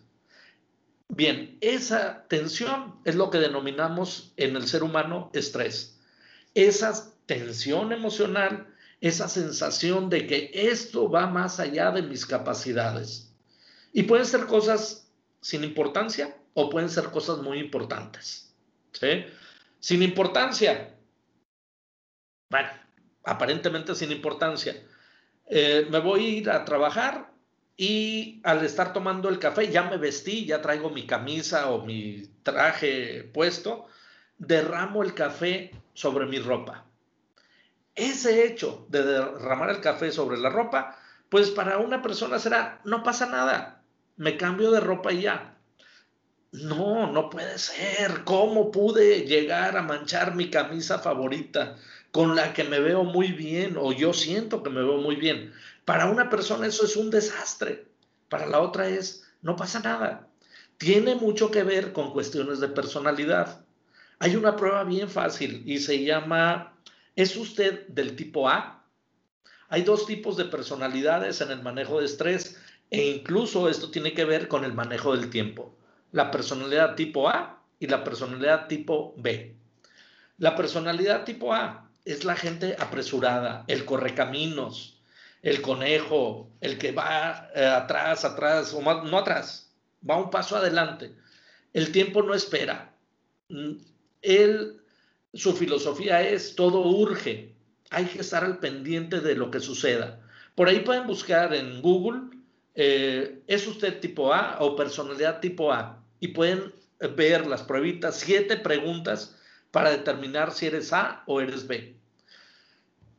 Bien, 1.07 1.57
esa 1.61 2.25
tensión 2.27 2.95
es 3.05 3.15
lo 3.15 3.29
que 3.29 3.37
denominamos 3.37 4.33
en 4.35 4.55
el 4.55 4.67
ser 4.67 4.83
humano 4.83 5.29
estrés. 5.33 5.99
Esa 6.55 7.13
tensión 7.27 7.93
emocional, 7.93 8.72
esa 9.03 9.27
sensación 9.27 10.09
de 10.09 10.25
que 10.25 10.49
esto 10.53 11.09
va 11.09 11.27
más 11.27 11.59
allá 11.59 11.91
de 11.91 12.01
mis 12.01 12.25
capacidades. 12.25 13.35
Y 13.91 14.03
pueden 14.03 14.25
ser 14.25 14.45
cosas 14.45 15.11
sin 15.41 15.65
importancia 15.65 16.37
o 16.53 16.69
pueden 16.69 16.89
ser 16.89 17.11
cosas 17.11 17.39
muy 17.39 17.59
importantes. 17.59 18.55
Sin 19.81 20.01
importancia. 20.03 20.95
Bueno, 22.49 22.69
aparentemente 23.25 23.93
sin 23.93 24.09
importancia. 24.09 24.73
Eh, 25.47 25.85
me 25.89 25.99
voy 25.99 26.25
a 26.25 26.29
ir 26.29 26.49
a 26.49 26.63
trabajar 26.63 27.29
y 27.75 28.39
al 28.45 28.63
estar 28.63 28.93
tomando 28.93 29.27
el 29.27 29.37
café, 29.37 29.69
ya 29.69 29.83
me 29.83 29.97
vestí, 29.97 30.45
ya 30.45 30.61
traigo 30.61 30.89
mi 30.89 31.05
camisa 31.05 31.71
o 31.71 31.85
mi 31.85 32.23
traje 32.41 33.29
puesto, 33.33 33.85
derramo 34.37 35.03
el 35.03 35.13
café 35.13 35.71
sobre 35.93 36.25
mi 36.25 36.39
ropa. 36.39 36.85
Ese 37.95 38.45
hecho 38.45 38.85
de 38.89 39.03
derramar 39.03 39.69
el 39.69 39.81
café 39.81 40.11
sobre 40.11 40.37
la 40.37 40.49
ropa, 40.49 40.97
pues 41.29 41.49
para 41.51 41.77
una 41.77 42.01
persona 42.01 42.39
será, 42.39 42.81
no 42.85 43.03
pasa 43.03 43.27
nada, 43.27 43.83
me 44.17 44.37
cambio 44.37 44.71
de 44.71 44.79
ropa 44.79 45.11
y 45.11 45.21
ya. 45.21 45.57
No, 46.51 47.11
no 47.11 47.31
puede 47.31 47.57
ser. 47.57 48.23
¿Cómo 48.25 48.71
pude 48.71 49.25
llegar 49.25 49.75
a 49.75 49.81
manchar 49.81 50.35
mi 50.35 50.51
camisa 50.51 50.99
favorita 50.99 51.77
con 52.11 52.35
la 52.35 52.53
que 52.53 52.63
me 52.63 52.79
veo 52.79 53.03
muy 53.03 53.31
bien 53.31 53.75
o 53.75 53.91
yo 53.91 54.13
siento 54.13 54.61
que 54.61 54.69
me 54.69 54.83
veo 54.83 54.97
muy 54.97 55.15
bien? 55.15 55.51
Para 55.83 56.05
una 56.05 56.29
persona 56.29 56.67
eso 56.67 56.85
es 56.85 56.95
un 56.95 57.09
desastre. 57.09 57.87
Para 58.29 58.45
la 58.45 58.59
otra 58.59 58.87
es, 58.87 59.27
no 59.41 59.55
pasa 59.55 59.79
nada. 59.79 60.27
Tiene 60.77 61.15
mucho 61.15 61.49
que 61.49 61.63
ver 61.63 61.91
con 61.91 62.11
cuestiones 62.13 62.59
de 62.59 62.67
personalidad. 62.67 63.65
Hay 64.19 64.35
una 64.35 64.55
prueba 64.55 64.83
bien 64.83 65.09
fácil 65.09 65.63
y 65.65 65.79
se 65.79 66.03
llama, 66.03 66.72
¿es 67.15 67.35
usted 67.35 67.87
del 67.87 68.15
tipo 68.15 68.49
A? 68.49 68.85
Hay 69.69 69.81
dos 69.81 70.05
tipos 70.05 70.37
de 70.37 70.45
personalidades 70.45 71.41
en 71.41 71.51
el 71.51 71.61
manejo 71.61 71.99
de 71.99 72.05
estrés 72.05 72.59
e 72.89 73.07
incluso 73.07 73.69
esto 73.69 73.89
tiene 73.89 74.13
que 74.13 74.25
ver 74.25 74.47
con 74.47 74.63
el 74.65 74.73
manejo 74.73 75.15
del 75.15 75.29
tiempo. 75.29 75.75
La 76.11 76.29
personalidad 76.29 76.95
tipo 76.95 77.27
A 77.27 77.61
y 77.79 77.87
la 77.87 78.03
personalidad 78.03 78.67
tipo 78.67 79.15
B. 79.17 79.55
La 80.37 80.55
personalidad 80.55 81.23
tipo 81.23 81.53
A 81.53 81.89
es 82.05 82.23
la 82.23 82.35
gente 82.35 82.75
apresurada, 82.79 83.63
el 83.67 83.85
correcaminos, 83.85 85.01
el 85.41 85.61
conejo, 85.61 86.49
el 86.61 86.77
que 86.77 86.91
va 86.91 87.49
eh, 87.55 87.65
atrás, 87.65 88.25
atrás, 88.25 88.73
o 88.73 88.81
no 88.81 89.17
atrás, 89.17 89.71
va 90.07 90.17
un 90.17 90.29
paso 90.29 90.55
adelante. 90.55 91.13
El 91.73 91.91
tiempo 91.91 92.21
no 92.23 92.33
espera. 92.33 92.93
Mm, 93.49 93.73
él, 94.21 94.82
su 95.33 95.53
filosofía 95.53 96.21
es 96.21 96.55
todo 96.55 96.81
urge. 96.81 97.53
Hay 97.89 98.05
que 98.05 98.21
estar 98.21 98.43
al 98.43 98.59
pendiente 98.59 99.19
de 99.19 99.35
lo 99.35 99.51
que 99.51 99.59
suceda. 99.59 100.19
Por 100.55 100.67
ahí 100.67 100.79
pueden 100.79 101.07
buscar 101.07 101.53
en 101.53 101.81
Google 101.81 102.33
eh, 102.75 103.43
¿es 103.47 103.67
usted 103.67 103.99
tipo 103.99 104.33
A 104.33 104.57
o 104.59 104.75
personalidad 104.75 105.39
tipo 105.39 105.71
A? 105.71 106.03
Y 106.19 106.29
pueden 106.29 106.73
ver 107.15 107.45
las 107.47 107.63
pruebitas, 107.63 108.19
siete 108.19 108.57
preguntas 108.57 109.35
para 109.71 109.91
determinar 109.91 110.51
si 110.51 110.67
eres 110.67 110.93
A 110.93 111.23
o 111.27 111.41
eres 111.41 111.67
B. 111.67 111.95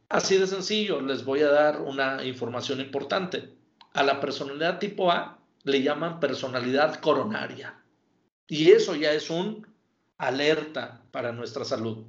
Así 0.09 0.37
de 0.37 0.47
sencillo, 0.47 1.01
les 1.01 1.25
voy 1.25 1.41
a 1.41 1.49
dar 1.49 1.81
una 1.81 2.25
información 2.25 2.81
importante. 2.81 3.51
A 3.93 4.03
la 4.03 4.21
personalidad 4.21 4.79
tipo 4.79 5.11
A 5.11 5.39
le 5.65 5.83
llaman 5.83 6.21
personalidad 6.21 6.97
coronaria. 6.97 7.81
Y 8.49 8.71
eso 8.71 8.95
ya 8.95 9.13
es 9.13 9.31
un 9.31 9.67
alerta 10.19 11.03
para 11.11 11.33
nuestra 11.33 11.65
salud. 11.65 12.05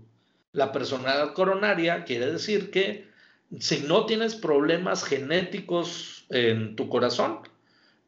La 0.52 0.72
personalidad 0.72 1.34
coronaria 1.34 2.06
quiere 2.06 2.32
decir 2.32 2.72
que 2.72 3.08
si 3.60 3.82
no 3.82 4.06
tienes 4.06 4.36
problemas 4.36 5.04
genéticos 5.04 6.26
en 6.30 6.76
tu 6.76 6.90
corazón, 6.90 7.40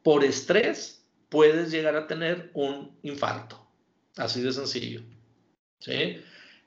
por 0.04 0.24
estrés 0.24 1.06
puedes 1.30 1.72
llegar 1.72 1.96
a 1.96 2.08
tener 2.08 2.51
un 2.54 2.98
infarto. 3.04 3.68
Así 4.16 4.42
de 4.42 4.51
sencillo. 4.51 5.01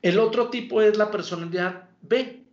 El 0.01 0.19
otro 0.19 0.49
tipo 0.49 0.81
es 0.81 0.97
la 0.97 1.11
personalidad 1.11 1.89
B. 2.01 2.45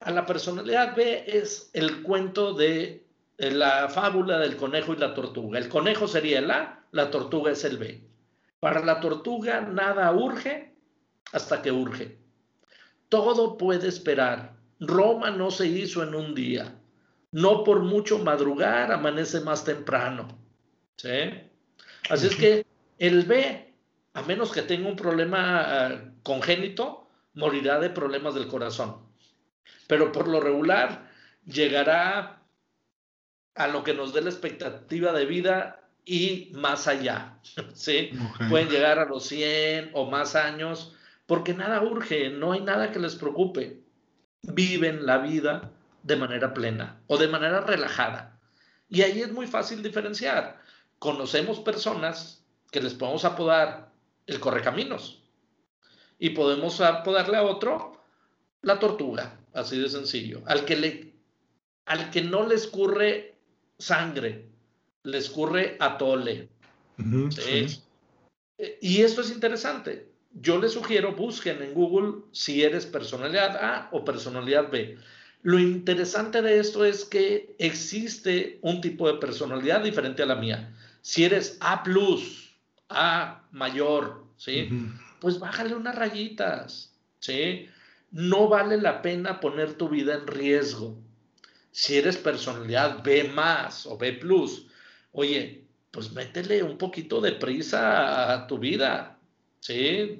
A 0.00 0.10
la 0.10 0.26
personalidad 0.26 0.94
B 0.94 1.24
es 1.26 1.70
el 1.72 2.02
cuento 2.02 2.52
de 2.52 3.06
la 3.38 3.88
fábula 3.88 4.38
del 4.38 4.56
conejo 4.56 4.92
y 4.92 4.98
la 4.98 5.14
tortuga. 5.14 5.58
El 5.58 5.68
conejo 5.68 6.06
sería 6.06 6.40
el 6.40 6.50
A, 6.50 6.84
la 6.92 7.10
tortuga 7.10 7.52
es 7.52 7.64
el 7.64 7.78
B. 7.78 8.02
Para 8.60 8.84
la 8.84 9.00
tortuga 9.00 9.60
nada 9.60 10.12
urge 10.12 10.74
hasta 11.32 11.62
que 11.62 11.72
urge. 11.72 12.18
Todo 13.08 13.56
puede 13.56 13.88
esperar. 13.88 14.56
Roma 14.80 15.30
no 15.30 15.50
se 15.50 15.66
hizo 15.66 16.02
en 16.02 16.14
un 16.14 16.34
día. 16.34 16.78
No 17.32 17.64
por 17.64 17.82
mucho 17.82 18.18
madrugar 18.18 18.92
amanece 18.92 19.40
más 19.40 19.64
temprano. 19.64 20.28
¿Sí? 20.96 21.08
Así 22.08 22.26
es 22.28 22.36
que 22.36 22.66
el 22.98 23.24
B, 23.24 23.74
a 24.14 24.22
menos 24.22 24.52
que 24.52 24.62
tenga 24.62 24.88
un 24.88 24.96
problema 24.96 25.60
ah, 25.60 26.12
congénito, 26.22 27.08
morirá 27.34 27.78
de 27.78 27.90
problemas 27.90 28.34
del 28.34 28.48
corazón. 28.48 29.06
Pero 29.86 30.12
por 30.12 30.28
lo 30.28 30.40
regular 30.40 31.10
llegará 31.44 32.42
a 33.54 33.68
lo 33.68 33.84
que 33.84 33.94
nos 33.94 34.12
dé 34.12 34.22
la 34.22 34.30
expectativa 34.30 35.12
de 35.12 35.26
vida 35.26 35.85
y 36.06 36.52
más 36.54 36.86
allá. 36.86 37.38
¿sí? 37.74 38.12
Pueden 38.48 38.70
llegar 38.70 38.98
a 38.98 39.04
los 39.04 39.26
100 39.26 39.90
o 39.92 40.08
más 40.08 40.34
años 40.34 40.94
porque 41.26 41.52
nada 41.52 41.82
urge, 41.82 42.30
no 42.30 42.52
hay 42.52 42.60
nada 42.60 42.92
que 42.92 43.00
les 43.00 43.16
preocupe. 43.16 43.82
Viven 44.42 45.04
la 45.04 45.18
vida 45.18 45.72
de 46.04 46.16
manera 46.16 46.54
plena 46.54 47.02
o 47.08 47.18
de 47.18 47.26
manera 47.26 47.60
relajada. 47.60 48.38
Y 48.88 49.02
ahí 49.02 49.20
es 49.20 49.32
muy 49.32 49.48
fácil 49.48 49.82
diferenciar. 49.82 50.62
Conocemos 51.00 51.58
personas 51.58 52.44
que 52.70 52.80
les 52.80 52.94
podemos 52.94 53.24
apodar 53.24 53.90
el 54.26 54.38
correcaminos 54.38 55.22
y 56.18 56.30
podemos 56.30 56.80
apodarle 56.80 57.36
a 57.36 57.42
otro 57.42 58.00
la 58.62 58.78
tortuga, 58.78 59.38
así 59.52 59.78
de 59.78 59.88
sencillo. 59.88 60.42
Al 60.46 60.64
que, 60.64 60.76
le, 60.76 61.14
al 61.86 62.10
que 62.10 62.22
no 62.22 62.46
le 62.46 62.54
escurre 62.54 63.36
sangre, 63.78 64.45
le 65.06 65.18
escurre 65.18 65.76
atole. 65.80 66.48
Y 68.80 69.02
esto 69.02 69.22
es 69.22 69.30
interesante 69.30 70.16
yo 70.40 70.58
les 70.58 70.72
sugiero 70.72 71.12
busquen 71.12 71.62
en 71.62 71.74
Google 71.74 72.22
si 72.32 72.62
eres 72.62 72.86
personalidad 72.86 73.56
A 73.56 73.88
o 73.92 74.04
personalidad 74.04 74.70
B. 74.70 74.98
Lo 75.42 75.58
interesante 75.58 76.42
de 76.42 76.58
esto 76.58 76.84
es 76.84 77.04
que 77.04 77.54
existe 77.58 78.58
un 78.62 78.80
tipo 78.80 79.10
de 79.10 79.18
personalidad 79.18 79.82
diferente 79.82 80.22
a 80.22 80.26
la 80.26 80.34
mía. 80.34 80.74
Si 81.02 81.24
eres 81.24 81.56
A 81.60 81.84
A 82.88 83.44
mayor, 83.52 84.24
¿sí? 84.36 84.68
Pues 85.20 85.38
bájale 85.38 85.74
unas 85.74 85.94
rayitas, 85.94 86.92
¿sí? 87.20 87.68
No 88.10 88.48
vale 88.48 88.76
la 88.76 89.02
pena 89.02 89.40
poner 89.40 89.74
tu 89.74 89.88
vida 89.88 90.14
en 90.14 90.26
riesgo. 90.26 90.98
Si 91.70 91.96
eres 91.96 92.16
personalidad 92.16 93.02
B 93.02 93.24
más 93.24 93.86
o 93.86 93.96
B 93.96 94.12
oye, 95.16 95.66
pues 95.90 96.12
métele 96.12 96.62
un 96.62 96.78
poquito 96.78 97.20
de 97.20 97.32
prisa 97.32 98.32
a 98.32 98.46
tu 98.46 98.58
vida, 98.58 99.16
Sí, 99.66 100.16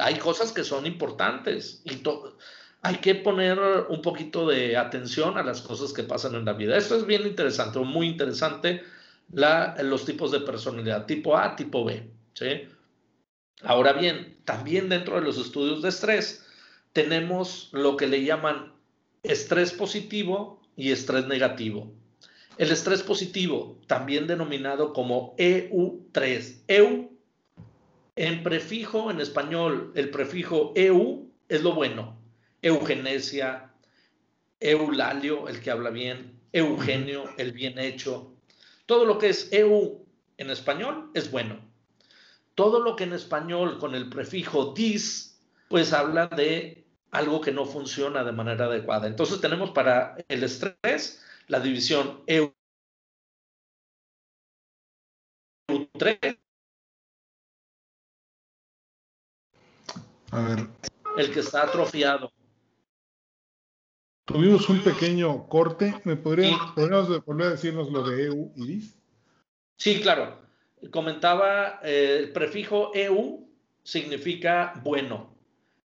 hay 0.00 0.16
cosas 0.16 0.50
que 0.50 0.64
son 0.64 0.86
importantes 0.86 1.82
y 1.84 2.02
hay 2.80 2.96
que 2.96 3.14
poner 3.14 3.56
un 3.88 4.02
poquito 4.02 4.48
de 4.48 4.76
atención 4.76 5.38
a 5.38 5.44
las 5.44 5.60
cosas 5.60 5.92
que 5.92 6.02
pasan 6.02 6.34
en 6.34 6.44
la 6.44 6.54
vida. 6.54 6.76
Esto 6.76 6.96
es 6.96 7.06
bien 7.06 7.24
interesante 7.24 7.78
muy 7.78 8.08
interesante, 8.08 8.82
los 9.30 10.04
tipos 10.04 10.32
de 10.32 10.40
personalidad, 10.40 11.06
tipo 11.06 11.36
A, 11.36 11.54
tipo 11.54 11.84
B. 11.84 12.10
¿sí? 12.34 12.68
Ahora 13.62 13.92
bien, 13.92 14.38
también 14.44 14.88
dentro 14.88 15.14
de 15.14 15.22
los 15.22 15.38
estudios 15.38 15.80
de 15.82 15.90
estrés 15.90 16.44
tenemos 16.92 17.68
lo 17.70 17.96
que 17.96 18.08
le 18.08 18.24
llaman 18.24 18.72
estrés 19.22 19.72
positivo 19.72 20.60
y 20.74 20.90
estrés 20.90 21.28
negativo. 21.28 21.92
El 22.58 22.70
estrés 22.70 23.02
positivo, 23.02 23.78
también 23.86 24.26
denominado 24.26 24.92
como 24.92 25.34
EU3. 25.36 26.64
EU 26.68 27.10
en 28.14 28.42
prefijo, 28.42 29.10
en 29.10 29.20
español, 29.20 29.92
el 29.94 30.10
prefijo 30.10 30.72
EU 30.76 31.30
es 31.48 31.62
lo 31.62 31.74
bueno. 31.74 32.18
Eugenesia, 32.60 33.72
Eulalio, 34.60 35.48
el 35.48 35.60
que 35.60 35.70
habla 35.70 35.90
bien, 35.90 36.40
Eugenio, 36.52 37.24
el 37.38 37.52
bien 37.52 37.78
hecho. 37.78 38.34
Todo 38.86 39.06
lo 39.06 39.18
que 39.18 39.30
es 39.30 39.52
EU 39.52 40.04
en 40.36 40.50
español 40.50 41.10
es 41.14 41.30
bueno. 41.30 41.58
Todo 42.54 42.80
lo 42.80 42.96
que 42.96 43.04
en 43.04 43.14
español 43.14 43.78
con 43.78 43.94
el 43.94 44.10
prefijo 44.10 44.74
dis, 44.74 45.40
pues 45.68 45.92
habla 45.94 46.26
de 46.26 46.84
algo 47.10 47.40
que 47.40 47.50
no 47.50 47.64
funciona 47.64 48.24
de 48.24 48.32
manera 48.32 48.66
adecuada. 48.66 49.06
Entonces 49.06 49.40
tenemos 49.40 49.70
para 49.70 50.16
el 50.28 50.42
estrés 50.44 51.22
la 51.48 51.60
división 51.60 52.22
EU 52.26 52.52
EU3. 55.72 56.38
A 60.30 60.40
ver. 60.42 60.66
El 61.16 61.32
que 61.32 61.40
está 61.40 61.64
atrofiado. 61.64 62.32
Tuvimos 64.24 64.68
un 64.68 64.82
pequeño 64.82 65.48
corte. 65.48 65.94
¿Me 66.04 66.16
podrían, 66.16 66.74
¿podríamos 66.74 67.24
volver 67.24 67.48
a 67.48 67.50
decirnos 67.50 67.90
lo 67.90 68.08
de 68.08 68.26
EU 68.26 68.52
y 68.56 68.66
DIS? 68.66 68.98
Sí, 69.76 70.00
claro. 70.00 70.40
Comentaba, 70.90 71.80
eh, 71.82 72.16
el 72.18 72.32
prefijo 72.32 72.92
EU 72.94 73.48
significa 73.82 74.80
bueno. 74.82 75.34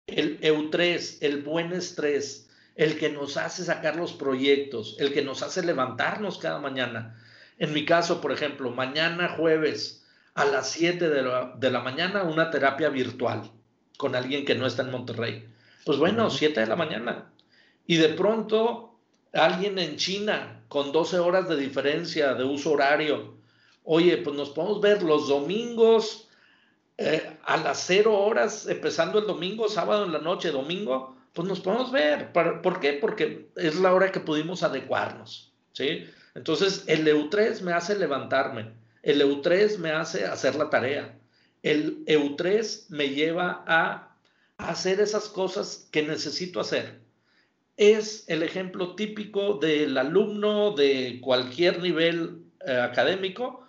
El 0.06 0.40
EU3, 0.40 1.18
el 1.20 1.42
buen 1.42 1.72
estrés, 1.72 2.47
el 2.78 2.96
que 2.96 3.10
nos 3.10 3.36
hace 3.36 3.64
sacar 3.64 3.96
los 3.96 4.12
proyectos, 4.12 4.94
el 5.00 5.12
que 5.12 5.20
nos 5.20 5.42
hace 5.42 5.66
levantarnos 5.66 6.38
cada 6.38 6.60
mañana. 6.60 7.20
En 7.58 7.72
mi 7.72 7.84
caso, 7.84 8.20
por 8.20 8.30
ejemplo, 8.30 8.70
mañana 8.70 9.34
jueves 9.36 10.06
a 10.34 10.44
las 10.44 10.70
7 10.70 11.10
de 11.10 11.22
la, 11.22 11.54
de 11.56 11.70
la 11.72 11.80
mañana 11.80 12.22
una 12.22 12.52
terapia 12.52 12.88
virtual 12.88 13.50
con 13.96 14.14
alguien 14.14 14.44
que 14.44 14.54
no 14.54 14.64
está 14.64 14.82
en 14.82 14.92
Monterrey. 14.92 15.44
Pues 15.84 15.98
bueno, 15.98 16.30
7 16.30 16.60
de 16.60 16.66
la 16.68 16.76
mañana. 16.76 17.32
Y 17.84 17.96
de 17.96 18.10
pronto 18.10 18.96
alguien 19.32 19.80
en 19.80 19.96
China 19.96 20.62
con 20.68 20.92
12 20.92 21.18
horas 21.18 21.48
de 21.48 21.56
diferencia 21.56 22.34
de 22.34 22.44
uso 22.44 22.70
horario. 22.70 23.34
Oye, 23.82 24.18
pues 24.18 24.36
nos 24.36 24.50
podemos 24.50 24.80
ver 24.80 25.02
los 25.02 25.26
domingos 25.26 26.28
eh, 26.96 27.38
a 27.42 27.56
las 27.56 27.82
0 27.88 28.16
horas, 28.16 28.68
empezando 28.68 29.18
el 29.18 29.26
domingo, 29.26 29.68
sábado 29.68 30.04
en 30.04 30.12
la 30.12 30.20
noche, 30.20 30.52
domingo, 30.52 31.17
pues 31.38 31.48
nos 31.48 31.60
podemos 31.60 31.92
ver. 31.92 32.32
¿Por 32.32 32.80
qué? 32.80 32.94
Porque 32.94 33.50
es 33.56 33.76
la 33.76 33.94
hora 33.94 34.12
que 34.12 34.20
pudimos 34.20 34.62
adecuarnos. 34.62 35.52
¿sí? 35.72 36.04
Entonces, 36.34 36.84
el 36.86 37.06
EU3 37.06 37.60
me 37.62 37.72
hace 37.72 37.98
levantarme. 37.98 38.72
El 39.02 39.20
EU3 39.22 39.78
me 39.78 39.90
hace 39.90 40.26
hacer 40.26 40.54
la 40.56 40.70
tarea 40.70 41.18
el 41.62 42.04
EU3 42.06 42.86
me 42.90 43.10
lleva 43.10 43.64
a 43.66 44.16
hacer 44.56 45.00
esas 45.00 45.28
cosas 45.28 45.88
que 45.90 46.02
necesito 46.02 46.60
hacer. 46.60 47.00
Es 47.76 48.24
el 48.28 48.42
ejemplo 48.42 48.94
típico 48.94 49.54
del 49.54 49.96
alumno 49.98 50.72
de 50.72 51.20
cualquier 51.22 51.80
nivel 51.80 52.44
eh, 52.66 52.76
académico 52.76 53.66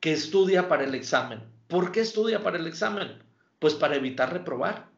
que 0.00 0.12
estudia 0.12 0.68
para 0.68 0.84
el 0.84 0.94
examen. 0.94 1.42
¿Por 1.68 1.92
qué 1.92 2.00
estudia 2.00 2.42
para 2.42 2.58
el 2.58 2.66
examen? 2.66 3.22
Pues 3.58 3.74
para 3.74 3.96
evitar 3.96 4.32
reprobar, 4.32 4.88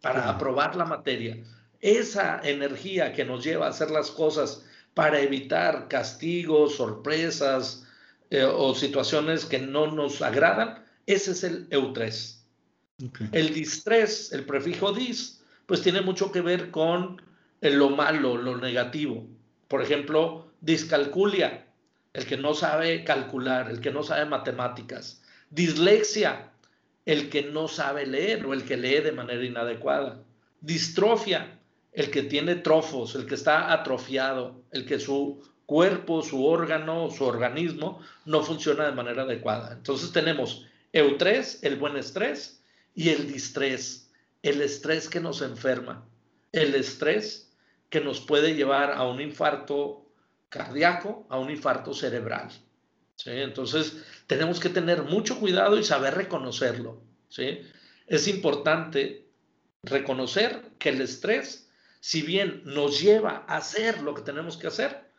para 0.00 0.28
aprobar 0.28 0.74
la 0.76 0.86
materia. 0.86 1.36
Esa 1.84 2.40
energía 2.42 3.12
que 3.12 3.26
nos 3.26 3.44
lleva 3.44 3.66
a 3.66 3.68
hacer 3.68 3.90
las 3.90 4.10
cosas 4.10 4.64
para 4.94 5.20
evitar 5.20 5.86
castigos, 5.86 6.76
sorpresas 6.76 7.86
eh, 8.30 8.42
o 8.42 8.74
situaciones 8.74 9.44
que 9.44 9.58
no 9.58 9.92
nos 9.92 10.22
agradan, 10.22 10.82
ese 11.04 11.32
es 11.32 11.44
el 11.44 11.68
EU3. 11.68 12.38
El 13.32 13.54
DIS3, 13.54 14.32
el 14.32 14.46
prefijo 14.46 14.94
DIS, 14.94 15.42
pues 15.66 15.82
tiene 15.82 16.00
mucho 16.00 16.32
que 16.32 16.40
ver 16.40 16.70
con 16.70 17.20
lo 17.60 17.90
malo, 17.90 18.38
lo 18.38 18.56
negativo. 18.56 19.26
Por 19.68 19.82
ejemplo, 19.82 20.50
discalculia, 20.62 21.66
el 22.14 22.24
que 22.24 22.38
no 22.38 22.54
sabe 22.54 23.04
calcular, 23.04 23.70
el 23.70 23.82
que 23.82 23.90
no 23.90 24.02
sabe 24.02 24.24
matemáticas. 24.24 25.22
Dislexia, 25.50 26.50
el 27.04 27.28
que 27.28 27.42
no 27.42 27.68
sabe 27.68 28.06
leer 28.06 28.46
o 28.46 28.54
el 28.54 28.64
que 28.64 28.78
lee 28.78 29.02
de 29.02 29.12
manera 29.12 29.44
inadecuada. 29.44 30.22
Distrofia, 30.62 31.60
el 31.94 32.10
que 32.10 32.22
tiene 32.22 32.56
trofos, 32.56 33.14
el 33.14 33.26
que 33.26 33.36
está 33.36 33.72
atrofiado, 33.72 34.62
el 34.72 34.84
que 34.84 34.98
su 34.98 35.42
cuerpo, 35.64 36.22
su 36.22 36.44
órgano, 36.44 37.10
su 37.10 37.24
organismo 37.24 38.00
no 38.26 38.42
funciona 38.42 38.84
de 38.84 38.92
manera 38.92 39.22
adecuada. 39.22 39.72
Entonces 39.72 40.12
tenemos 40.12 40.66
EU3, 40.92 41.60
el 41.62 41.76
buen 41.76 41.96
estrés, 41.96 42.60
y 42.94 43.08
el 43.08 43.32
distrés, 43.32 44.10
el 44.42 44.60
estrés 44.60 45.08
que 45.08 45.20
nos 45.20 45.40
enferma, 45.40 46.06
el 46.52 46.74
estrés 46.74 47.50
que 47.88 48.00
nos 48.00 48.20
puede 48.20 48.54
llevar 48.54 48.92
a 48.92 49.04
un 49.04 49.20
infarto 49.20 50.04
cardíaco, 50.48 51.26
a 51.28 51.38
un 51.38 51.50
infarto 51.50 51.94
cerebral. 51.94 52.50
Entonces, 53.24 54.04
tenemos 54.26 54.60
que 54.60 54.68
tener 54.68 55.02
mucho 55.02 55.38
cuidado 55.38 55.78
y 55.78 55.84
saber 55.84 56.14
reconocerlo. 56.14 57.00
¿sí? 57.28 57.60
Es 58.06 58.28
importante 58.28 59.26
reconocer 59.82 60.62
que 60.78 60.90
el 60.90 61.00
estrés, 61.00 61.63
si 62.04 62.20
bien 62.20 62.60
nos 62.66 63.00
lleva 63.00 63.46
a 63.48 63.56
hacer 63.56 64.02
lo 64.02 64.12
que 64.12 64.20
tenemos 64.20 64.58
que 64.58 64.66
hacer, 64.66 65.10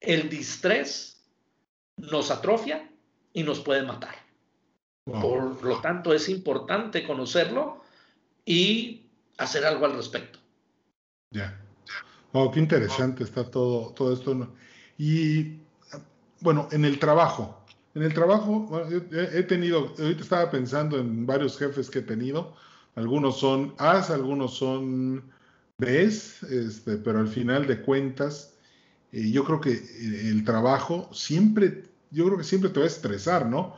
el 0.00 0.30
distrés 0.30 1.22
nos 1.98 2.30
atrofia 2.30 2.90
y 3.34 3.42
nos 3.42 3.60
puede 3.60 3.82
matar. 3.82 4.14
Por 5.04 5.62
lo 5.62 5.78
tanto, 5.82 6.14
es 6.14 6.30
importante 6.30 7.06
conocerlo 7.06 7.82
y 8.46 9.10
hacer 9.36 9.66
algo 9.66 9.84
al 9.84 9.92
respecto. 9.92 10.38
Ya. 11.32 11.60
Wow, 12.32 12.50
qué 12.50 12.60
interesante 12.60 13.22
está 13.22 13.50
todo, 13.50 13.92
todo 13.92 14.14
esto. 14.14 14.54
Y 14.96 15.58
bueno, 16.40 16.66
en 16.72 16.86
el 16.86 16.98
trabajo. 16.98 17.62
En 17.94 18.02
el 18.02 18.14
trabajo, 18.14 18.70
he 19.12 19.42
tenido, 19.42 19.92
ahorita 19.98 20.22
estaba 20.22 20.50
pensando 20.50 20.98
en 20.98 21.26
varios 21.26 21.58
jefes 21.58 21.90
que 21.90 21.98
he 21.98 22.02
tenido. 22.02 22.56
Algunos 22.94 23.38
son 23.38 23.74
As, 23.76 24.08
algunos 24.08 24.54
son 24.56 25.35
Bs, 25.78 26.42
este, 26.44 26.96
pero 26.96 27.18
al 27.18 27.28
final 27.28 27.66
de 27.66 27.82
cuentas, 27.82 28.54
eh, 29.12 29.30
yo 29.30 29.44
creo 29.44 29.60
que 29.60 29.72
el 30.30 30.42
trabajo 30.42 31.10
siempre, 31.12 31.84
yo 32.10 32.24
creo 32.26 32.38
que 32.38 32.44
siempre 32.44 32.70
te 32.70 32.80
va 32.80 32.84
a 32.84 32.88
estresar, 32.88 33.46
¿no? 33.46 33.74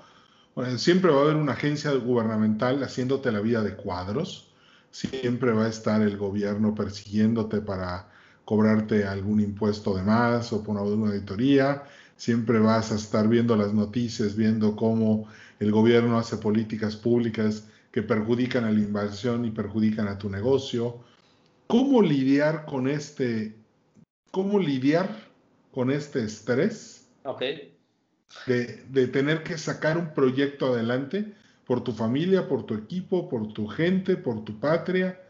siempre 0.77 1.13
va 1.13 1.19
a 1.21 1.23
haber 1.23 1.37
una 1.37 1.53
agencia 1.53 1.93
gubernamental 1.93 2.83
haciéndote 2.83 3.31
la 3.31 3.41
vida 3.41 3.63
de 3.63 3.77
cuadros, 3.77 4.53
siempre 4.91 5.53
va 5.53 5.67
a 5.67 5.69
estar 5.69 6.03
el 6.03 6.17
gobierno 6.17 6.75
persiguiéndote 6.75 7.61
para 7.61 8.09
cobrarte 8.45 9.05
algún 9.05 9.41
impuesto 9.41 9.97
de 9.97 10.03
más 10.03 10.53
o 10.53 10.65
por 10.65 10.77
una 10.77 11.11
auditoría, 11.11 11.85
siempre 12.17 12.59
vas 12.59 12.91
a 12.91 12.97
estar 12.97 13.29
viendo 13.29 13.55
las 13.57 13.73
noticias, 13.73 14.35
viendo 14.35 14.75
cómo 14.75 15.29
el 15.61 15.71
gobierno 15.71 16.19
hace 16.19 16.37
políticas 16.39 16.97
públicas 16.97 17.69
que 17.93 18.03
perjudican 18.03 18.65
a 18.65 18.73
la 18.73 18.81
inversión 18.81 19.45
y 19.45 19.51
perjudican 19.53 20.09
a 20.09 20.19
tu 20.19 20.29
negocio. 20.29 21.05
¿Cómo 21.69 22.03
lidiar 22.03 22.65
con 22.67 22.89
este, 22.89 23.55
cómo 24.33 24.59
lidiar 24.59 25.09
con 25.71 25.91
este 25.91 26.25
estrés? 26.25 27.09
Okay 27.23 27.79
de, 28.47 29.07
tener 29.09 29.43
que 29.43 29.57
sacar 29.59 29.97
un 29.97 30.13
proyecto 30.15 30.67
adelante 30.67 31.33
por 31.67 31.83
tu 31.85 31.93
familia, 31.93 32.49
por 32.49 32.65
tu 32.65 32.75
equipo, 32.75 33.29
por 33.29 33.53
tu 33.53 33.67
gente, 33.67 34.17
por 34.17 34.45
tu 34.45 34.59
patria, 34.59 35.21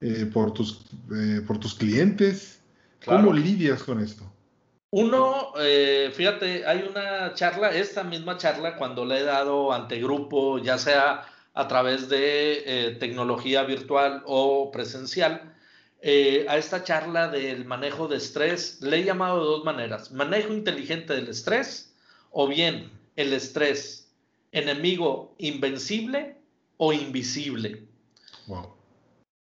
eh, 0.00 0.26
por, 0.32 0.52
tus, 0.52 0.82
eh, 1.14 1.40
por 1.46 1.58
tus 1.58 1.74
clientes. 1.74 2.60
¿Cómo 3.04 3.32
lidias 3.32 3.82
con 3.82 4.00
esto? 4.00 4.24
Uno, 4.90 5.52
eh, 5.58 6.10
fíjate, 6.14 6.66
hay 6.66 6.86
una 6.88 7.34
charla, 7.34 7.74
esta 7.74 8.04
misma 8.04 8.36
charla, 8.36 8.76
cuando 8.76 9.04
le 9.04 9.20
he 9.20 9.22
dado 9.22 9.72
ante 9.72 10.00
grupo, 10.00 10.58
ya 10.58 10.78
sea 10.78 11.26
a 11.54 11.68
través 11.68 12.08
de 12.08 12.96
tecnología 13.00 13.62
virtual 13.64 14.22
o 14.26 14.70
presencial, 14.70 15.54
a 16.02 16.58
esta 16.58 16.82
charla 16.82 17.28
del 17.28 17.64
manejo 17.64 18.08
de 18.08 18.16
estrés, 18.16 18.80
le 18.80 18.98
he 18.98 19.04
llamado 19.04 19.38
de 19.38 19.44
dos 19.44 19.64
maneras. 19.64 20.10
Manejo 20.10 20.52
inteligente 20.52 21.14
del 21.14 21.28
estrés 21.28 21.94
o 22.30 22.48
bien 22.48 22.90
el 23.16 23.32
estrés, 23.32 24.10
enemigo 24.50 25.34
invencible 25.38 26.36
o 26.76 26.92
invisible. 26.92 27.86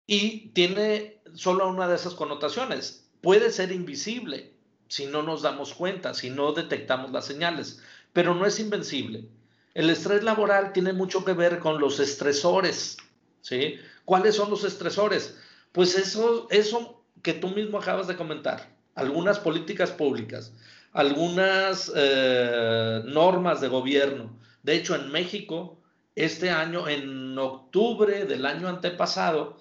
Y 0.07 0.49
tiene 0.49 1.21
solo 1.33 1.69
una 1.69 1.87
de 1.87 1.95
esas 1.95 2.15
connotaciones. 2.15 3.09
Puede 3.21 3.51
ser 3.51 3.71
invisible 3.71 4.53
si 4.89 5.05
no 5.05 5.23
nos 5.23 5.41
damos 5.41 5.73
cuenta, 5.73 6.13
si 6.13 6.29
no 6.29 6.51
detectamos 6.51 7.11
las 7.11 7.25
señales, 7.25 7.81
pero 8.11 8.35
no 8.35 8.45
es 8.45 8.59
invencible. 8.59 9.29
El 9.73 9.89
estrés 9.89 10.23
laboral 10.23 10.73
tiene 10.73 10.91
mucho 10.91 11.23
que 11.23 11.31
ver 11.31 11.59
con 11.59 11.79
los 11.79 12.01
estresores. 12.01 12.97
¿sí? 13.41 13.75
¿Cuáles 14.03 14.35
son 14.35 14.49
los 14.49 14.65
estresores? 14.65 15.37
Pues 15.71 15.97
eso, 15.97 16.47
eso 16.49 17.03
que 17.21 17.33
tú 17.33 17.49
mismo 17.49 17.77
acabas 17.77 18.07
de 18.07 18.15
comentar, 18.15 18.75
algunas 18.95 19.39
políticas 19.39 19.91
públicas, 19.91 20.53
algunas 20.91 21.91
eh, 21.95 23.01
normas 23.05 23.61
de 23.61 23.67
gobierno. 23.67 24.37
De 24.63 24.75
hecho, 24.75 24.95
en 24.95 25.11
México, 25.11 25.79
este 26.15 26.49
año, 26.49 26.87
en 26.87 27.37
octubre 27.37 28.25
del 28.25 28.45
año 28.45 28.67
antepasado, 28.67 29.57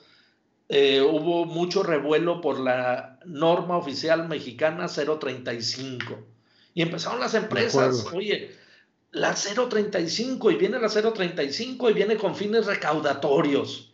eh, 0.68 1.00
hubo 1.00 1.46
mucho 1.46 1.82
revuelo 1.82 2.40
por 2.40 2.60
la 2.60 3.18
norma 3.24 3.76
oficial 3.76 4.28
mexicana 4.28 4.86
035. 4.88 6.26
Y 6.74 6.82
empezaron 6.82 7.20
las 7.20 7.34
empresas, 7.34 8.06
oye, 8.12 8.52
la 9.12 9.34
035 9.34 10.50
y 10.50 10.56
viene 10.56 10.78
la 10.78 10.88
035 10.88 11.90
y 11.90 11.92
viene 11.92 12.16
con 12.16 12.36
fines 12.36 12.66
recaudatorios. 12.66 13.89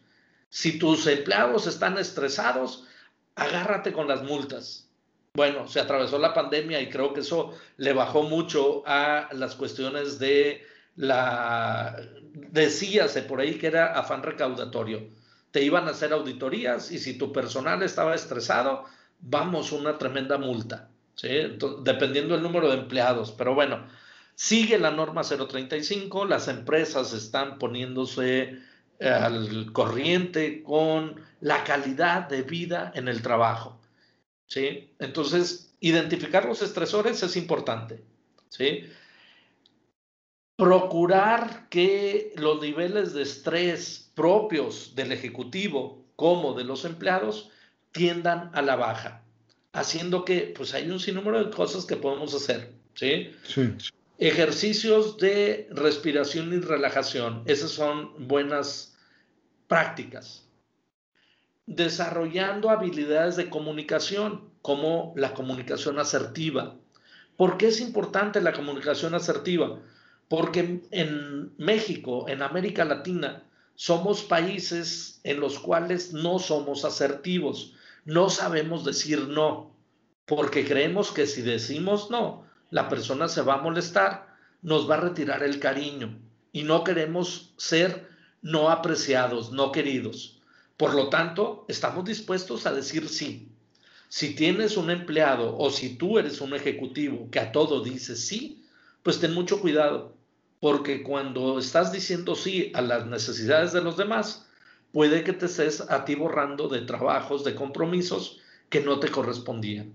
Si 0.49 0.79
tus 0.79 1.07
empleados 1.07 1.67
están 1.67 1.99
estresados, 1.99 2.85
agárrate 3.35 3.93
con 3.93 4.09
las 4.09 4.23
multas 4.23 4.87
bueno, 5.37 5.69
se 5.69 5.81
atravesó 5.81 6.19
la 6.19 6.33
pandemia 6.33 6.81
y 6.81 6.89
creo 6.89 7.13
que 7.13 7.21
eso 7.21 7.53
le 7.77 7.93
bajó 7.93 8.23
mucho 8.23 8.83
a 8.87 9.29
las 9.33 9.55
cuestiones 9.55 10.19
de 10.19 10.65
la 10.97 11.95
decíase 12.33 13.23
por 13.23 13.41
ahí 13.41 13.59
que 13.59 13.67
era 13.67 13.99
afán 13.99 14.23
recaudatorio. 14.23 15.11
Te 15.51 15.63
iban 15.63 15.87
a 15.87 15.91
hacer 15.91 16.15
auditorías 16.15 16.91
y 16.91 16.99
si 16.99 17.19
tu 17.19 17.33
personal 17.33 17.83
estaba 17.83 18.15
estresado, 18.15 18.85
vamos, 19.21 19.73
una 19.73 19.99
tremenda 19.99 20.39
multa, 20.39 20.89
dependiendo 21.83 22.35
del 22.35 22.43
número 22.43 22.71
de 22.71 22.79
empleados. 22.79 23.33
Pero 23.33 23.55
bueno, 23.55 23.87
sigue 24.35 24.79
la 24.79 24.91
norma 24.91 25.23
035, 25.23 26.25
las 26.25 26.49
empresas 26.49 27.13
están 27.13 27.59
poniéndose 27.59 28.59
al 29.01 29.73
corriente 29.73 30.63
con 30.63 31.21
la 31.41 31.65
calidad 31.65 32.29
de 32.29 32.43
vida 32.43 32.93
en 32.95 33.09
el 33.09 33.23
trabajo. 33.23 33.81
¿sí? 34.47 34.91
Entonces, 34.99 35.75
identificar 35.81 36.47
los 36.47 36.63
estresores 36.63 37.23
es 37.23 37.37
importante. 37.37 38.03
¿sí? 38.49 38.85
Procurar 40.57 41.69
que 41.69 42.33
los 42.37 42.61
niveles 42.61 43.13
de 43.13 43.23
estrés 43.23 44.11
propios 44.15 44.95
del 44.95 45.13
ejecutivo 45.13 46.05
como 46.17 46.55
de 46.55 46.65
los 46.65 46.85
empleados 46.85 47.51
tiendan 47.93 48.51
a 48.55 48.63
la 48.63 48.77
baja, 48.77 49.23
haciendo 49.73 50.25
que 50.25 50.53
pues 50.57 50.75
hay 50.75 50.91
un 50.91 51.01
sinnúmero 51.01 51.45
de 51.45 51.51
cosas 51.51 51.85
que 51.85 51.97
podemos 51.97 52.35
hacer. 52.35 52.73
¿sí? 52.95 53.31
Sí. 53.45 53.75
Ejercicios 54.19 55.19
de 55.19 55.69
respiración 55.71 56.51
y 56.55 56.61
relajación, 56.61 57.43
esas 57.45 57.71
son 57.71 58.27
buenas 58.27 58.97
prácticas. 59.69 60.49
Desarrollando 61.67 62.71
habilidades 62.71 63.37
de 63.37 63.51
comunicación, 63.51 64.49
como 64.63 65.13
la 65.17 65.35
comunicación 65.35 65.99
asertiva. 65.99 66.77
¿Por 67.37 67.59
qué 67.59 67.69
es 67.69 67.81
importante 67.81 68.41
la 68.41 68.55
comunicación 68.55 69.15
asertiva? 69.15 69.81
Porque 70.29 70.81
en 70.91 71.53
México, 71.59 72.27
en 72.29 72.41
América 72.41 72.87
Latina, 72.87 73.45
somos 73.75 74.23
países 74.23 75.21
en 75.25 75.41
los 75.41 75.59
cuales 75.59 76.15
no 76.15 76.39
somos 76.39 76.87
asertivos, 76.87 77.75
no 78.07 78.31
sabemos 78.31 78.85
decir 78.87 79.29
no, 79.29 79.77
porque 80.25 80.65
creemos 80.65 81.13
que 81.13 81.27
si 81.27 81.43
decimos 81.43 82.11
no, 82.11 82.46
la 82.71 82.89
persona 82.89 83.29
se 83.29 83.43
va 83.43 83.55
a 83.55 83.63
molestar, 83.63 84.35
nos 84.63 84.91
va 84.91 84.97
a 84.97 85.01
retirar 85.01 85.43
el 85.43 85.61
cariño 85.61 86.19
y 86.53 86.65
no 86.65 86.85
queremos 86.85 87.53
ser 87.57 88.09
no 88.43 88.71
apreciados, 88.71 89.53
no 89.53 89.73
queridos. 89.73 90.41
Por 90.77 90.95
lo 90.95 91.09
tanto, 91.09 91.65
estamos 91.69 92.05
dispuestos 92.05 92.67
a 92.67 92.73
decir 92.73 93.09
sí. 93.09 93.49
Si 94.09 94.35
tienes 94.35 94.77
un 94.77 94.91
empleado 94.91 95.57
o 95.57 95.71
si 95.71 95.97
tú 95.97 96.19
eres 96.19 96.41
un 96.41 96.55
ejecutivo 96.55 97.29
que 97.31 97.41
a 97.41 97.53
todo 97.53 97.83
dice 97.83 98.17
sí, 98.17 98.65
pues 99.03 99.21
ten 99.21 99.35
mucho 99.35 99.61
cuidado, 99.61 100.15
porque 100.61 101.03
cuando 101.03 101.59
estás 101.59 101.93
diciendo 101.93 102.35
sí 102.35 102.73
a 102.75 102.83
las 102.83 103.07
necesidades 103.07 103.73
de 103.73 103.83
los 103.83 103.97
demás, 103.97 104.49
puede 104.93 105.25
que 105.25 105.33
te 105.33 105.47
estés 105.47 105.81
a 105.81 106.05
ti 106.05 106.15
borrando 106.15 106.69
de 106.69 106.83
trabajos, 106.83 107.45
de 107.45 107.55
compromisos 107.55 108.41
que 108.69 108.81
no 108.81 108.99
te 108.99 109.11
correspondían. 109.11 109.93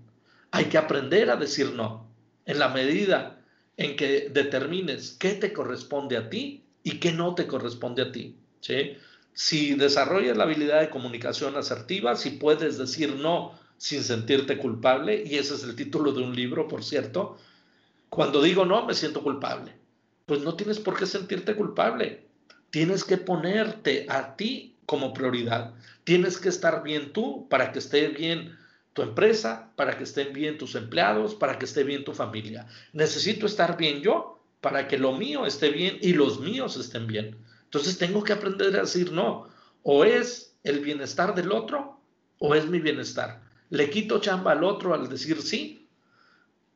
Hay 0.50 0.66
que 0.66 0.78
aprender 0.78 1.30
a 1.30 1.36
decir 1.36 1.72
no 1.72 2.11
en 2.46 2.58
la 2.58 2.68
medida 2.68 3.38
en 3.76 3.96
que 3.96 4.28
determines 4.32 5.16
qué 5.18 5.32
te 5.32 5.52
corresponde 5.52 6.16
a 6.16 6.28
ti 6.30 6.62
y 6.82 6.98
qué 6.98 7.12
no 7.12 7.34
te 7.34 7.46
corresponde 7.46 8.02
a 8.02 8.12
ti. 8.12 8.36
Si 9.34 9.74
desarrollas 9.74 10.36
la 10.36 10.44
habilidad 10.44 10.80
de 10.80 10.90
comunicación 10.90 11.56
asertiva, 11.56 12.16
si 12.16 12.30
puedes 12.30 12.78
decir 12.78 13.16
no 13.16 13.58
sin 13.78 14.02
sentirte 14.02 14.58
culpable, 14.58 15.24
y 15.26 15.36
ese 15.36 15.54
es 15.54 15.64
el 15.64 15.74
título 15.74 16.12
de 16.12 16.22
un 16.22 16.36
libro, 16.36 16.68
por 16.68 16.84
cierto, 16.84 17.38
cuando 18.08 18.42
digo 18.42 18.64
no, 18.64 18.86
me 18.86 18.94
siento 18.94 19.22
culpable. 19.22 19.72
Pues 20.26 20.42
no 20.42 20.54
tienes 20.54 20.78
por 20.78 20.96
qué 20.96 21.06
sentirte 21.06 21.56
culpable. 21.56 22.26
Tienes 22.70 23.04
que 23.04 23.16
ponerte 23.16 24.06
a 24.08 24.36
ti 24.36 24.76
como 24.86 25.12
prioridad. 25.12 25.74
Tienes 26.04 26.38
que 26.38 26.48
estar 26.48 26.82
bien 26.82 27.12
tú 27.12 27.48
para 27.48 27.72
que 27.72 27.78
esté 27.78 28.08
bien 28.08 28.56
tu 28.92 29.02
empresa, 29.02 29.72
para 29.76 29.96
que 29.96 30.04
estén 30.04 30.32
bien 30.32 30.58
tus 30.58 30.74
empleados, 30.74 31.34
para 31.34 31.58
que 31.58 31.64
esté 31.64 31.82
bien 31.84 32.04
tu 32.04 32.12
familia. 32.12 32.66
Necesito 32.92 33.46
estar 33.46 33.76
bien 33.76 34.02
yo 34.02 34.38
para 34.60 34.86
que 34.86 34.96
lo 34.96 35.12
mío 35.12 35.44
esté 35.44 35.70
bien 35.70 35.98
y 36.00 36.12
los 36.12 36.40
míos 36.40 36.76
estén 36.76 37.06
bien. 37.06 37.36
Entonces 37.64 37.98
tengo 37.98 38.22
que 38.22 38.32
aprender 38.32 38.76
a 38.76 38.82
decir 38.82 39.10
no. 39.12 39.48
O 39.82 40.04
es 40.04 40.56
el 40.62 40.80
bienestar 40.80 41.34
del 41.34 41.52
otro 41.52 42.00
o 42.38 42.54
es 42.54 42.66
mi 42.68 42.78
bienestar. 42.80 43.42
Le 43.70 43.90
quito 43.90 44.20
chamba 44.20 44.52
al 44.52 44.62
otro 44.62 44.94
al 44.94 45.08
decir 45.08 45.40
sí. 45.42 45.88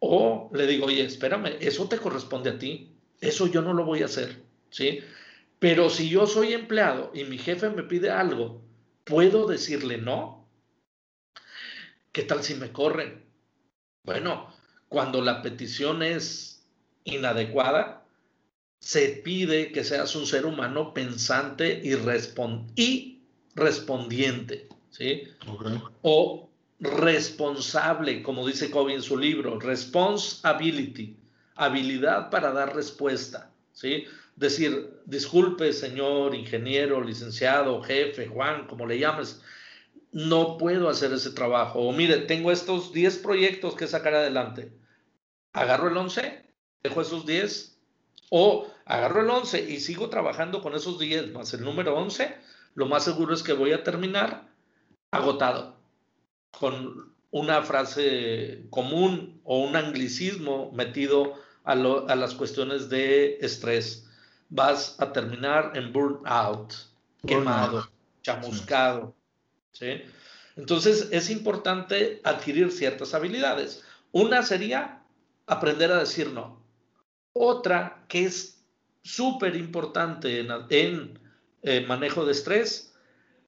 O 0.00 0.50
le 0.54 0.66
digo, 0.66 0.86
oye, 0.86 1.04
espérame, 1.04 1.56
eso 1.60 1.88
te 1.88 1.98
corresponde 1.98 2.50
a 2.50 2.58
ti. 2.58 2.92
Eso 3.20 3.46
yo 3.46 3.62
no 3.62 3.72
lo 3.72 3.84
voy 3.84 4.02
a 4.02 4.06
hacer. 4.06 4.42
¿Sí? 4.70 5.00
Pero 5.58 5.90
si 5.90 6.08
yo 6.08 6.26
soy 6.26 6.54
empleado 6.54 7.12
y 7.14 7.24
mi 7.24 7.38
jefe 7.38 7.70
me 7.70 7.82
pide 7.82 8.10
algo, 8.10 8.62
¿puedo 9.04 9.46
decirle 9.46 9.98
no? 9.98 10.45
¿Qué 12.16 12.22
tal 12.22 12.42
si 12.42 12.54
me 12.54 12.72
corren? 12.72 13.22
Bueno, 14.02 14.50
cuando 14.88 15.20
la 15.20 15.42
petición 15.42 16.02
es 16.02 16.66
inadecuada, 17.04 18.06
se 18.80 19.20
pide 19.22 19.70
que 19.70 19.84
seas 19.84 20.16
un 20.16 20.24
ser 20.24 20.46
humano 20.46 20.94
pensante 20.94 21.78
y, 21.84 21.94
respondiente, 23.54 24.66
¿sí? 24.88 25.24
O 26.00 26.48
responsable, 26.80 28.22
como 28.22 28.46
dice 28.46 28.70
Kobe 28.70 28.94
en 28.94 29.02
su 29.02 29.18
libro, 29.18 29.60
responsibility, 29.60 31.18
habilidad 31.54 32.30
para 32.30 32.50
dar 32.50 32.74
respuesta, 32.74 33.52
¿sí? 33.72 34.06
Decir, 34.36 35.02
disculpe, 35.04 35.70
señor 35.74 36.34
ingeniero, 36.34 37.04
licenciado, 37.04 37.82
jefe, 37.82 38.26
Juan, 38.26 38.66
como 38.68 38.86
le 38.86 38.98
llames, 38.98 39.42
no 40.16 40.56
puedo 40.56 40.88
hacer 40.88 41.12
ese 41.12 41.30
trabajo. 41.30 41.80
O 41.80 41.92
mire, 41.92 42.16
tengo 42.20 42.50
estos 42.50 42.90
10 42.94 43.18
proyectos 43.18 43.74
que 43.74 43.86
sacar 43.86 44.14
adelante. 44.14 44.72
Agarro 45.52 45.88
el 45.88 45.96
11, 45.98 46.42
dejo 46.82 47.02
esos 47.02 47.26
10, 47.26 47.78
o 48.30 48.66
agarro 48.86 49.20
el 49.20 49.28
11 49.28 49.70
y 49.70 49.78
sigo 49.78 50.08
trabajando 50.08 50.62
con 50.62 50.74
esos 50.74 50.98
10 50.98 51.34
más 51.34 51.52
el 51.52 51.62
número 51.62 51.94
11, 51.98 52.34
lo 52.74 52.86
más 52.86 53.04
seguro 53.04 53.34
es 53.34 53.42
que 53.42 53.52
voy 53.52 53.72
a 53.72 53.84
terminar 53.84 54.48
agotado, 55.10 55.76
con 56.50 57.12
una 57.30 57.60
frase 57.60 58.64
común 58.70 59.42
o 59.44 59.58
un 59.58 59.76
anglicismo 59.76 60.72
metido 60.72 61.34
a, 61.64 61.72
a 61.72 62.16
las 62.16 62.32
cuestiones 62.32 62.88
de 62.88 63.36
estrés. 63.42 64.08
Vas 64.48 64.98
a 64.98 65.12
terminar 65.12 65.72
en 65.74 65.92
burnout, 65.92 66.72
quemado, 67.26 67.86
chamuscado. 68.22 69.08
¿sí? 69.08 69.15
Entonces 70.56 71.08
es 71.12 71.30
importante 71.30 72.20
adquirir 72.24 72.70
ciertas 72.72 73.14
habilidades. 73.14 73.84
Una 74.12 74.42
sería 74.42 75.02
aprender 75.46 75.92
a 75.92 76.00
decir 76.00 76.32
no. 76.32 76.64
Otra 77.32 78.04
que 78.08 78.24
es 78.24 78.64
súper 79.02 79.56
importante 79.56 80.40
en, 80.40 81.18
eh, 81.62 81.84
manejo 81.86 82.24
de 82.24 82.32
estrés, 82.32 82.94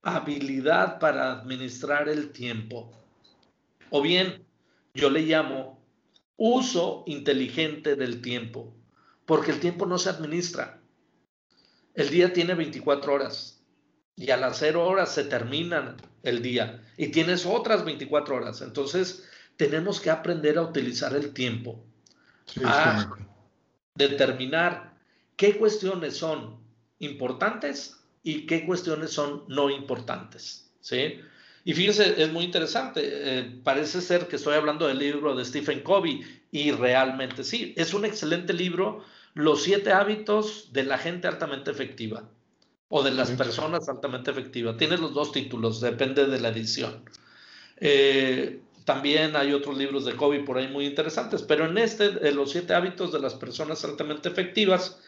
habilidad 0.03 0.99
para 0.99 1.33
administrar 1.33 2.09
el 2.09 2.31
tiempo. 2.31 2.93
O 3.91 4.03
bien, 4.03 4.45
yo 4.95 5.11
le 5.11 5.23
llamo 5.23 5.83
uso 6.37 7.03
inteligente 7.07 7.97
del 7.97 8.21
tiempo, 8.21 8.75
porque 9.27 9.51
el 9.51 9.61
tiempo 9.61 9.87
no 9.87 9.99
se 9.99 10.11
administra. 10.11 10.81
El 11.95 12.11
día 12.11 12.33
tiene 12.33 12.55
24 12.55 13.13
horas 13.13 13.58
y 14.19 14.33
a 14.33 14.37
las 14.37 14.59
0 14.59 14.85
horas 14.85 15.15
se 15.15 15.25
terminan 15.25 15.97
el 16.25 16.43
día 16.43 16.83
y 16.97 17.09
tienes 17.09 17.47
otras 17.47 17.85
24 17.85 18.35
horas. 18.35 18.61
Entonces, 18.63 19.29
tenemos 19.57 20.01
que 20.01 20.11
aprender 20.11 20.59
a 20.59 20.63
utilizar 20.63 21.15
el 21.15 21.33
tiempo, 21.33 21.85
a 22.65 23.09
determinar 23.95 24.97
qué 25.37 25.57
cuestiones 25.57 26.17
son 26.17 26.59
importantes 26.99 27.97
y 28.25 28.45
qué 28.47 28.67
cuestiones 28.67 29.13
son 29.13 29.45
no 29.47 29.71
importantes. 29.71 30.69
¿sí? 30.81 31.21
Y 31.65 31.75
fíjense, 31.75 32.21
es 32.21 32.33
muy 32.33 32.45
interesante. 32.45 33.01
Eh, 33.05 33.61
parece 33.63 34.01
ser 34.01 34.27
que 34.27 34.37
estoy 34.37 34.57
hablando 34.57 34.89
del 34.89 34.99
libro 34.99 35.37
de 35.37 35.45
Stephen 35.45 35.81
Covey 35.81 36.23
y 36.51 36.73
realmente 36.73 37.45
sí, 37.45 37.73
es 37.77 37.95
un 37.95 38.05
excelente 38.05 38.53
libro, 38.53 39.05
Los 39.35 39.63
siete 39.63 39.93
hábitos 39.93 40.73
de 40.73 40.83
la 40.83 40.99
gente 40.99 41.29
altamente 41.29 41.71
efectiva 41.71 42.29
o 42.89 43.03
de 43.03 43.11
las 43.11 43.31
personas 43.33 43.89
altamente 43.89 44.31
efectivas. 44.31 44.77
Tienes 44.77 45.01
los 45.01 45.15
dos 45.15 45.33
títulos, 45.33 45.81
depende 45.81 46.27
de 46.27 46.41
la 46.41 46.49
edición. 46.49 47.03
Eh, 47.77 48.61
también 48.85 49.37
hay 49.37 49.53
otros 49.53 49.77
libros 49.77 50.07
de 50.07 50.17
Kobe 50.17 50.41
por 50.41 50.57
ahí 50.57 50.69
muy 50.69 50.87
interesantes, 50.87 51.43
pero 51.43 51.67
en 51.67 51.77
este, 51.77 52.11
de 52.11 52.33
los 52.33 52.53
siete 52.53 52.75
hábitos 52.75 53.13
de 53.13 53.21
las 53.21 53.35
personas 53.35 53.85
altamente 53.85 54.31
efectivas, 54.31 54.99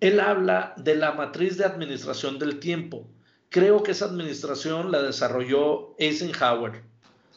él 0.00 0.18
habla 0.18 0.74
de 0.76 0.96
la 0.96 1.12
matriz 1.12 1.56
de 1.56 1.64
administración 1.64 2.38
del 2.38 2.58
tiempo. 2.58 3.06
Creo 3.48 3.82
que 3.82 3.92
esa 3.92 4.06
administración 4.06 4.90
la 4.90 5.02
desarrolló 5.02 5.94
Eisenhower 5.98 6.82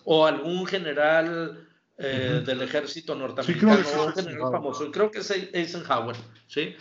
o 0.06 0.26
algún 0.26 0.66
general 0.66 1.68
eh, 1.98 2.42
del 2.44 2.62
ejército 2.64 3.14
norteamericano, 3.14 4.06
un 4.06 4.14
general 4.14 4.52
famoso. 4.52 4.92
Creo 4.92 5.12
que 5.12 5.20
es 5.20 5.30
Eisenhower, 5.32 6.16
¿sí? 6.48 6.76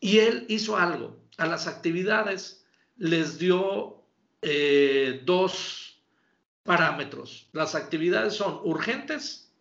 Y 0.00 0.18
él 0.18 0.46
hizo 0.48 0.76
algo. 0.76 1.16
A 1.36 1.46
las 1.46 1.66
actividades 1.66 2.64
les 2.96 3.38
dio 3.38 4.02
eh, 4.42 5.22
dos 5.24 6.02
parámetros. 6.62 7.48
Las 7.52 7.74
actividades 7.74 8.34
son 8.34 8.60
urgentes 8.64 9.52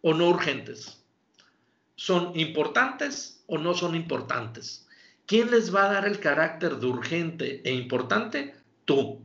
o 0.00 0.14
no 0.14 0.28
urgentes. 0.28 1.04
Son 1.96 2.38
importantes 2.38 3.42
o 3.46 3.58
no 3.58 3.74
son 3.74 3.94
importantes. 3.94 4.86
¿Quién 5.26 5.50
les 5.50 5.74
va 5.74 5.84
a 5.84 5.92
dar 5.92 6.06
el 6.06 6.20
carácter 6.20 6.76
de 6.76 6.86
urgente 6.86 7.60
e 7.64 7.72
importante? 7.74 8.54
Tú. 8.84 9.20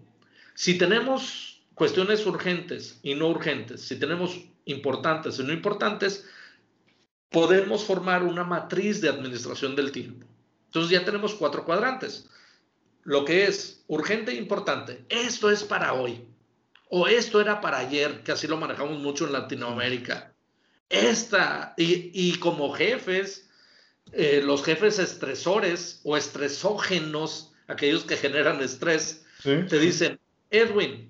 Si 0.54 0.78
tenemos 0.78 1.64
cuestiones 1.76 2.26
urgentes 2.26 3.00
y 3.04 3.16
no 3.16 3.30
urgentes, 3.30 3.82
si 3.82 3.98
tenemos 3.98 4.40
importantes 4.66 5.40
y 5.40 5.44
no 5.44 5.54
importantes, 5.54 6.26
podemos 7.30 7.86
formar 7.86 8.24
una 8.24 8.44
matriz 8.44 9.02
de 9.02 9.10
administración 9.10 9.76
del 9.76 9.92
tiempo. 9.92 10.28
Entonces 10.74 10.92
ya 10.92 11.06
tenemos 11.06 11.36
cuatro 11.36 11.66
cuadrantes. 11.66 12.28
Lo 13.04 13.26
que 13.26 13.46
es 13.46 13.84
urgente 13.86 14.32
e 14.32 14.36
importante. 14.36 15.06
Esto 15.08 15.52
es 15.52 15.64
para 15.64 15.94
hoy. 15.94 16.26
O 16.90 17.08
esto 17.08 17.40
era 17.40 17.62
para 17.62 17.78
ayer, 17.78 18.24
que 18.24 18.32
así 18.32 18.48
lo 18.48 18.58
manejamos 18.58 18.98
mucho 18.98 19.28
en 19.28 19.34
Latinoamérica. 19.34 20.34
Esta, 20.90 21.76
y, 21.78 22.38
como 22.40 22.74
jefes, 22.74 23.50
eh, 24.14 24.42
los 24.44 24.64
jefes 24.64 24.98
estresores 24.98 26.02
o 26.04 26.18
estresógenos, 26.18 27.54
aquellos 27.68 28.04
que 28.04 28.18
generan 28.18 28.60
estrés, 28.60 29.26
te 29.44 29.78
dicen, 29.78 30.20
Edwin, 30.50 31.08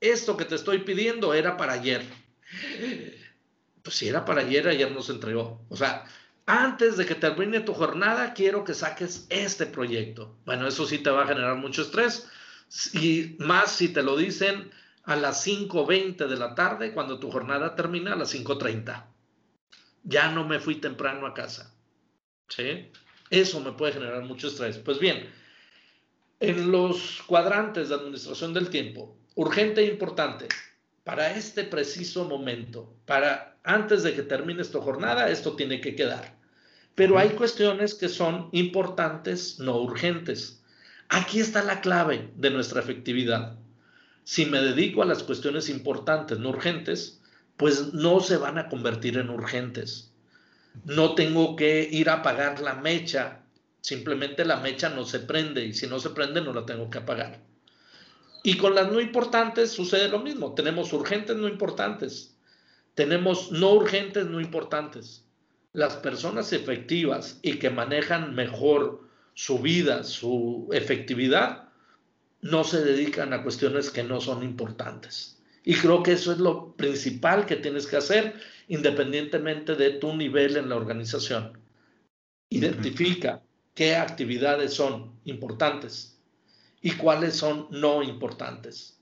esto 0.00 0.38
que 0.38 0.46
te 0.46 0.54
estoy 0.54 0.78
pidiendo 0.78 1.34
era 1.34 1.58
para 1.58 1.74
ayer 1.74 2.02
pues 3.86 3.98
si 3.98 4.08
era 4.08 4.24
para 4.24 4.40
ayer, 4.40 4.66
ayer 4.66 4.90
nos 4.90 5.10
entregó. 5.10 5.64
O 5.68 5.76
sea, 5.76 6.04
antes 6.46 6.96
de 6.96 7.06
que 7.06 7.16
termine 7.16 7.60
tu 7.60 7.74
jornada, 7.74 8.32
quiero 8.32 8.62
que 8.62 8.72
saques 8.72 9.26
este 9.30 9.66
proyecto. 9.66 10.38
Bueno, 10.46 10.68
eso 10.68 10.86
sí 10.86 10.98
te 10.98 11.10
va 11.10 11.24
a 11.24 11.26
generar 11.26 11.56
mucho 11.56 11.82
estrés. 11.82 12.28
Y 12.94 13.36
más 13.38 13.72
si 13.72 13.88
te 13.88 14.02
lo 14.02 14.16
dicen 14.16 14.70
a 15.02 15.16
las 15.16 15.46
5.20 15.46 16.26
de 16.26 16.36
la 16.36 16.54
tarde, 16.54 16.92
cuando 16.92 17.18
tu 17.18 17.30
jornada 17.30 17.74
termina 17.74 18.12
a 18.12 18.16
las 18.16 18.32
5.30. 18.32 19.06
Ya 20.04 20.30
no 20.30 20.46
me 20.46 20.60
fui 20.60 20.76
temprano 20.76 21.26
a 21.26 21.34
casa. 21.34 21.74
¿Sí? 22.48 22.90
Eso 23.30 23.60
me 23.60 23.72
puede 23.72 23.94
generar 23.94 24.22
mucho 24.22 24.46
estrés. 24.46 24.78
Pues 24.78 25.00
bien, 25.00 25.28
en 26.38 26.70
los 26.70 27.22
cuadrantes 27.26 27.88
de 27.88 27.96
administración 27.96 28.54
del 28.54 28.70
tiempo, 28.70 29.18
urgente 29.34 29.80
e 29.80 29.86
importante, 29.86 30.46
para 31.02 31.32
este 31.32 31.64
preciso 31.64 32.24
momento, 32.24 32.94
para 33.04 33.58
antes 33.64 34.04
de 34.04 34.14
que 34.14 34.22
termine 34.22 34.62
esta 34.62 34.80
jornada, 34.80 35.28
esto 35.28 35.56
tiene 35.56 35.80
que 35.80 35.96
quedar. 35.96 36.35
Pero 36.96 37.18
hay 37.18 37.28
cuestiones 37.30 37.94
que 37.94 38.08
son 38.08 38.48
importantes, 38.52 39.60
no 39.60 39.76
urgentes. 39.76 40.62
Aquí 41.10 41.40
está 41.40 41.62
la 41.62 41.82
clave 41.82 42.32
de 42.36 42.50
nuestra 42.50 42.80
efectividad. 42.80 43.58
Si 44.24 44.46
me 44.46 44.60
dedico 44.60 45.02
a 45.02 45.06
las 45.06 45.22
cuestiones 45.22 45.68
importantes, 45.68 46.38
no 46.38 46.48
urgentes, 46.48 47.20
pues 47.58 47.92
no 47.92 48.20
se 48.20 48.38
van 48.38 48.56
a 48.56 48.70
convertir 48.70 49.18
en 49.18 49.28
urgentes. 49.28 50.10
No 50.86 51.14
tengo 51.14 51.54
que 51.54 51.86
ir 51.92 52.08
a 52.08 52.14
apagar 52.14 52.60
la 52.60 52.74
mecha, 52.74 53.42
simplemente 53.82 54.46
la 54.46 54.56
mecha 54.56 54.88
no 54.88 55.04
se 55.04 55.20
prende 55.20 55.66
y 55.66 55.74
si 55.74 55.86
no 55.86 56.00
se 56.00 56.10
prende 56.10 56.40
no 56.40 56.54
la 56.54 56.64
tengo 56.64 56.88
que 56.88 56.98
apagar. 56.98 57.40
Y 58.42 58.56
con 58.56 58.74
las 58.74 58.90
no 58.90 59.02
importantes 59.02 59.70
sucede 59.70 60.08
lo 60.08 60.20
mismo. 60.20 60.54
Tenemos 60.54 60.94
urgentes 60.94 61.36
no 61.36 61.46
importantes. 61.46 62.34
Tenemos 62.94 63.52
no 63.52 63.72
urgentes 63.74 64.24
no 64.24 64.40
importantes. 64.40 65.25
Las 65.76 65.94
personas 65.96 66.54
efectivas 66.54 67.38
y 67.42 67.58
que 67.58 67.68
manejan 67.68 68.34
mejor 68.34 69.06
su 69.34 69.58
vida, 69.58 70.04
su 70.04 70.70
efectividad, 70.72 71.68
no 72.40 72.64
se 72.64 72.82
dedican 72.82 73.34
a 73.34 73.42
cuestiones 73.42 73.90
que 73.90 74.02
no 74.02 74.22
son 74.22 74.42
importantes. 74.42 75.38
Y 75.64 75.74
creo 75.74 76.02
que 76.02 76.12
eso 76.12 76.32
es 76.32 76.38
lo 76.38 76.74
principal 76.76 77.44
que 77.44 77.56
tienes 77.56 77.86
que 77.86 77.98
hacer 77.98 78.40
independientemente 78.68 79.74
de 79.74 79.90
tu 79.90 80.16
nivel 80.16 80.56
en 80.56 80.70
la 80.70 80.76
organización. 80.76 81.58
Identifica 82.48 83.42
qué 83.74 83.96
actividades 83.96 84.72
son 84.72 85.20
importantes 85.26 86.18
y 86.80 86.92
cuáles 86.92 87.36
son 87.36 87.66
no 87.70 88.02
importantes. 88.02 88.98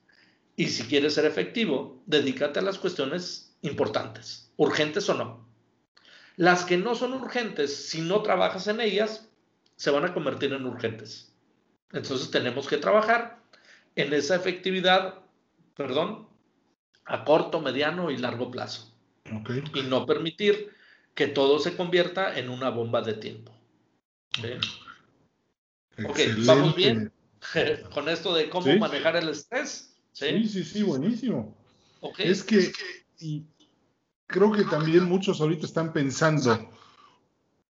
Y 0.57 0.67
si 0.67 0.83
quieres 0.89 1.15
ser 1.15 1.27
efectivo, 1.27 2.03
dedícate 2.07 2.59
a 2.59 2.63
las 2.63 2.79
cuestiones 2.79 3.57
importantes, 3.63 4.51
urgentes 4.57 5.09
o 5.09 5.15
no. 5.15 5.54
Las 6.37 6.65
que 6.65 6.77
no 6.77 6.95
son 6.95 7.13
urgentes, 7.15 7.89
si 7.89 8.01
no 8.01 8.23
trabajas 8.23 8.67
en 8.67 8.81
ellas, 8.81 9.29
se 9.77 9.91
van 9.91 10.05
a 10.05 10.15
convertir 10.15 10.53
en 10.53 10.67
urgentes. 10.67 11.33
Entonces 11.93 12.31
tenemos 12.31 12.67
que 12.67 12.77
trabajar 12.77 13.41
en 13.95 14.13
esa 14.13 14.35
efectividad, 14.35 15.23
perdón, 15.77 16.29
a 17.05 17.25
corto, 17.25 17.61
mediano 17.61 18.11
y 18.11 18.17
largo 18.17 18.51
plazo. 18.51 18.93
Y 19.75 19.83
no 19.83 20.07
permitir 20.07 20.73
que 21.15 21.29
todo 21.29 21.59
se 21.59 21.77
convierta 21.77 22.37
en 22.39 22.51
una 22.51 22.71
bomba 22.71 23.01
de 23.03 23.15
tiempo. 23.15 23.53
Ok, 26.05 26.19
¿vamos 26.45 26.75
bien? 26.75 27.13
con 27.95 28.09
esto 28.09 28.35
de 28.35 28.49
cómo 28.49 28.75
manejar 28.77 29.17
el 29.17 29.29
estrés. 29.29 29.95
¿sí? 30.13 30.49
sí, 30.49 30.65
sí, 30.65 30.83
buenísimo. 30.83 31.57
Es 32.19 32.43
que 32.43 32.73
y 33.19 33.45
creo 34.35 34.51
que 34.51 34.65
también 34.65 35.05
muchos 35.05 35.41
ahorita 35.41 35.65
están 35.65 35.93
pensando 35.93 36.69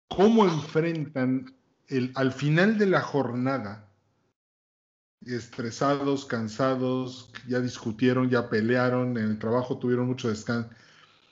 cómo 0.08 0.44
enfrentan 0.44 1.54
el, 1.88 2.12
al 2.14 2.32
final 2.32 2.76
de 2.76 2.84
la 2.84 3.00
jornada, 3.00 3.88
estresados, 5.24 6.26
cansados, 6.26 7.32
ya 7.48 7.60
discutieron, 7.60 8.28
ya 8.28 8.50
pelearon, 8.50 9.16
en 9.16 9.24
el 9.24 9.38
trabajo 9.38 9.78
tuvieron 9.78 10.06
mucho, 10.06 10.30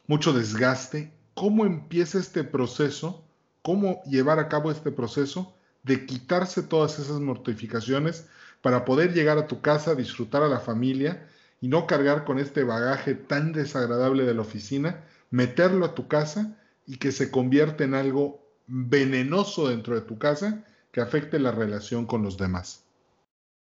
mucho 0.06 0.32
desgaste. 0.32 1.12
¿Cómo 1.34 1.66
empieza 1.66 2.18
este 2.18 2.42
proceso? 2.42 3.22
¿Cómo 3.60 4.02
llevar 4.06 4.38
a 4.38 4.48
cabo 4.48 4.70
este 4.70 4.90
proceso 4.90 5.54
de 5.82 6.06
quitarse 6.06 6.62
todas 6.62 6.98
esas 6.98 7.20
mortificaciones 7.20 8.26
para 8.62 8.86
poder 8.86 9.12
llegar 9.12 9.36
a 9.36 9.46
tu 9.46 9.60
casa, 9.60 9.94
disfrutar 9.94 10.42
a 10.42 10.48
la 10.48 10.60
familia 10.60 11.28
y 11.60 11.68
no 11.68 11.86
cargar 11.86 12.24
con 12.24 12.38
este 12.38 12.64
bagaje 12.64 13.12
tan 13.14 13.52
desagradable 13.52 14.24
de 14.24 14.32
la 14.32 14.40
oficina, 14.40 15.04
meterlo 15.30 15.84
a 15.84 15.94
tu 15.94 16.08
casa 16.08 16.56
y 16.86 16.98
que 16.98 17.12
se 17.12 17.30
convierta 17.30 17.84
en 17.84 17.94
algo 17.94 18.46
venenoso 18.66 19.68
dentro 19.68 19.94
de 19.94 20.02
tu 20.02 20.18
casa 20.18 20.64
que 20.92 21.00
afecte 21.00 21.38
la 21.38 21.52
relación 21.52 22.06
con 22.06 22.22
los 22.22 22.36
demás. 22.36 22.84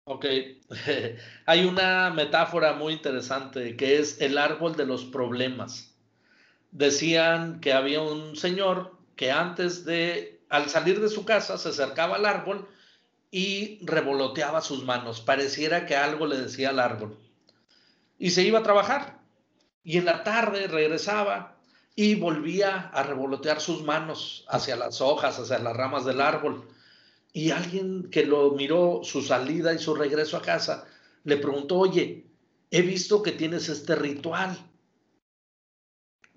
Ok, 0.06 0.26
hay 1.46 1.64
una 1.64 2.10
metáfora 2.10 2.74
muy 2.74 2.92
interesante 2.92 3.76
que 3.76 3.98
es 3.98 4.20
el 4.20 4.36
árbol 4.36 4.76
de 4.76 4.86
los 4.86 5.04
problemas. 5.04 5.94
Decían 6.72 7.60
que 7.60 7.72
había 7.72 8.02
un 8.02 8.36
señor 8.36 8.92
que 9.16 9.30
antes 9.30 9.84
de 9.84 10.40
al 10.50 10.68
salir 10.68 11.00
de 11.00 11.08
su 11.08 11.24
casa 11.24 11.56
se 11.56 11.70
acercaba 11.70 12.16
al 12.16 12.26
árbol 12.26 12.68
y 13.30 13.78
revoloteaba 13.84 14.60
sus 14.60 14.84
manos. 14.84 15.20
Pareciera 15.20 15.86
que 15.86 15.96
algo 15.96 16.26
le 16.26 16.36
decía 16.36 16.68
al 16.68 16.78
árbol. 16.78 17.18
Y 18.18 18.30
se 18.30 18.42
iba 18.42 18.60
a 18.60 18.62
trabajar. 18.62 19.23
Y 19.85 19.99
en 19.99 20.07
la 20.07 20.25
tarde 20.25 20.66
regresaba 20.66 21.57
y 21.94 22.16
volvía 22.16 22.88
a 22.88 23.03
revolotear 23.03 23.61
sus 23.61 23.85
manos 23.85 24.44
hacia 24.49 24.77
las 24.77 25.01
hojas, 25.01 25.38
hacia 25.38 25.59
las 25.59 25.77
ramas 25.77 26.05
del 26.05 26.20
árbol. 26.20 26.66
Y 27.33 27.51
alguien 27.51 28.11
que 28.11 28.25
lo 28.25 28.53
miró 28.53 29.01
su 29.05 29.23
salida 29.23 29.73
y 29.75 29.79
su 29.79 29.94
regreso 29.94 30.37
a 30.37 30.42
casa, 30.42 30.87
le 31.25 31.37
preguntó, 31.37 31.79
oye, 31.79 32.27
he 32.70 32.83
visto 32.83 33.23
que 33.23 33.33
tienes 33.33 33.68
este 33.68 33.94
ritual. 33.94 34.59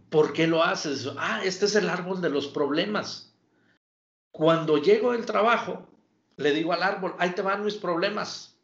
¿Por 0.09 0.33
qué 0.33 0.47
lo 0.47 0.63
haces? 0.63 1.09
Ah, 1.17 1.41
este 1.43 1.65
es 1.65 1.75
el 1.75 1.89
árbol 1.89 2.21
de 2.21 2.29
los 2.29 2.47
problemas. 2.47 3.33
Cuando 4.31 4.77
llego 4.77 5.13
del 5.13 5.25
trabajo, 5.25 5.87
le 6.35 6.51
digo 6.51 6.73
al 6.73 6.83
árbol, 6.83 7.15
ahí 7.17 7.31
te 7.31 7.41
van 7.41 7.65
mis 7.65 7.75
problemas. 7.75 8.57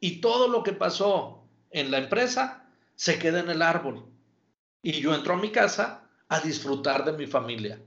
Y 0.00 0.20
todo 0.20 0.48
lo 0.48 0.62
que 0.62 0.72
pasó 0.72 1.44
en 1.70 1.90
la 1.90 1.98
empresa 1.98 2.65
se 2.96 3.18
queda 3.18 3.40
en 3.40 3.50
el 3.50 3.62
árbol. 3.62 4.04
Y 4.82 5.00
yo 5.00 5.14
entro 5.14 5.34
a 5.34 5.38
mi 5.38 5.50
casa 5.50 6.02
a 6.28 6.40
disfrutar 6.40 7.04
de 7.04 7.12
mi 7.12 7.26
familia. 7.26 7.80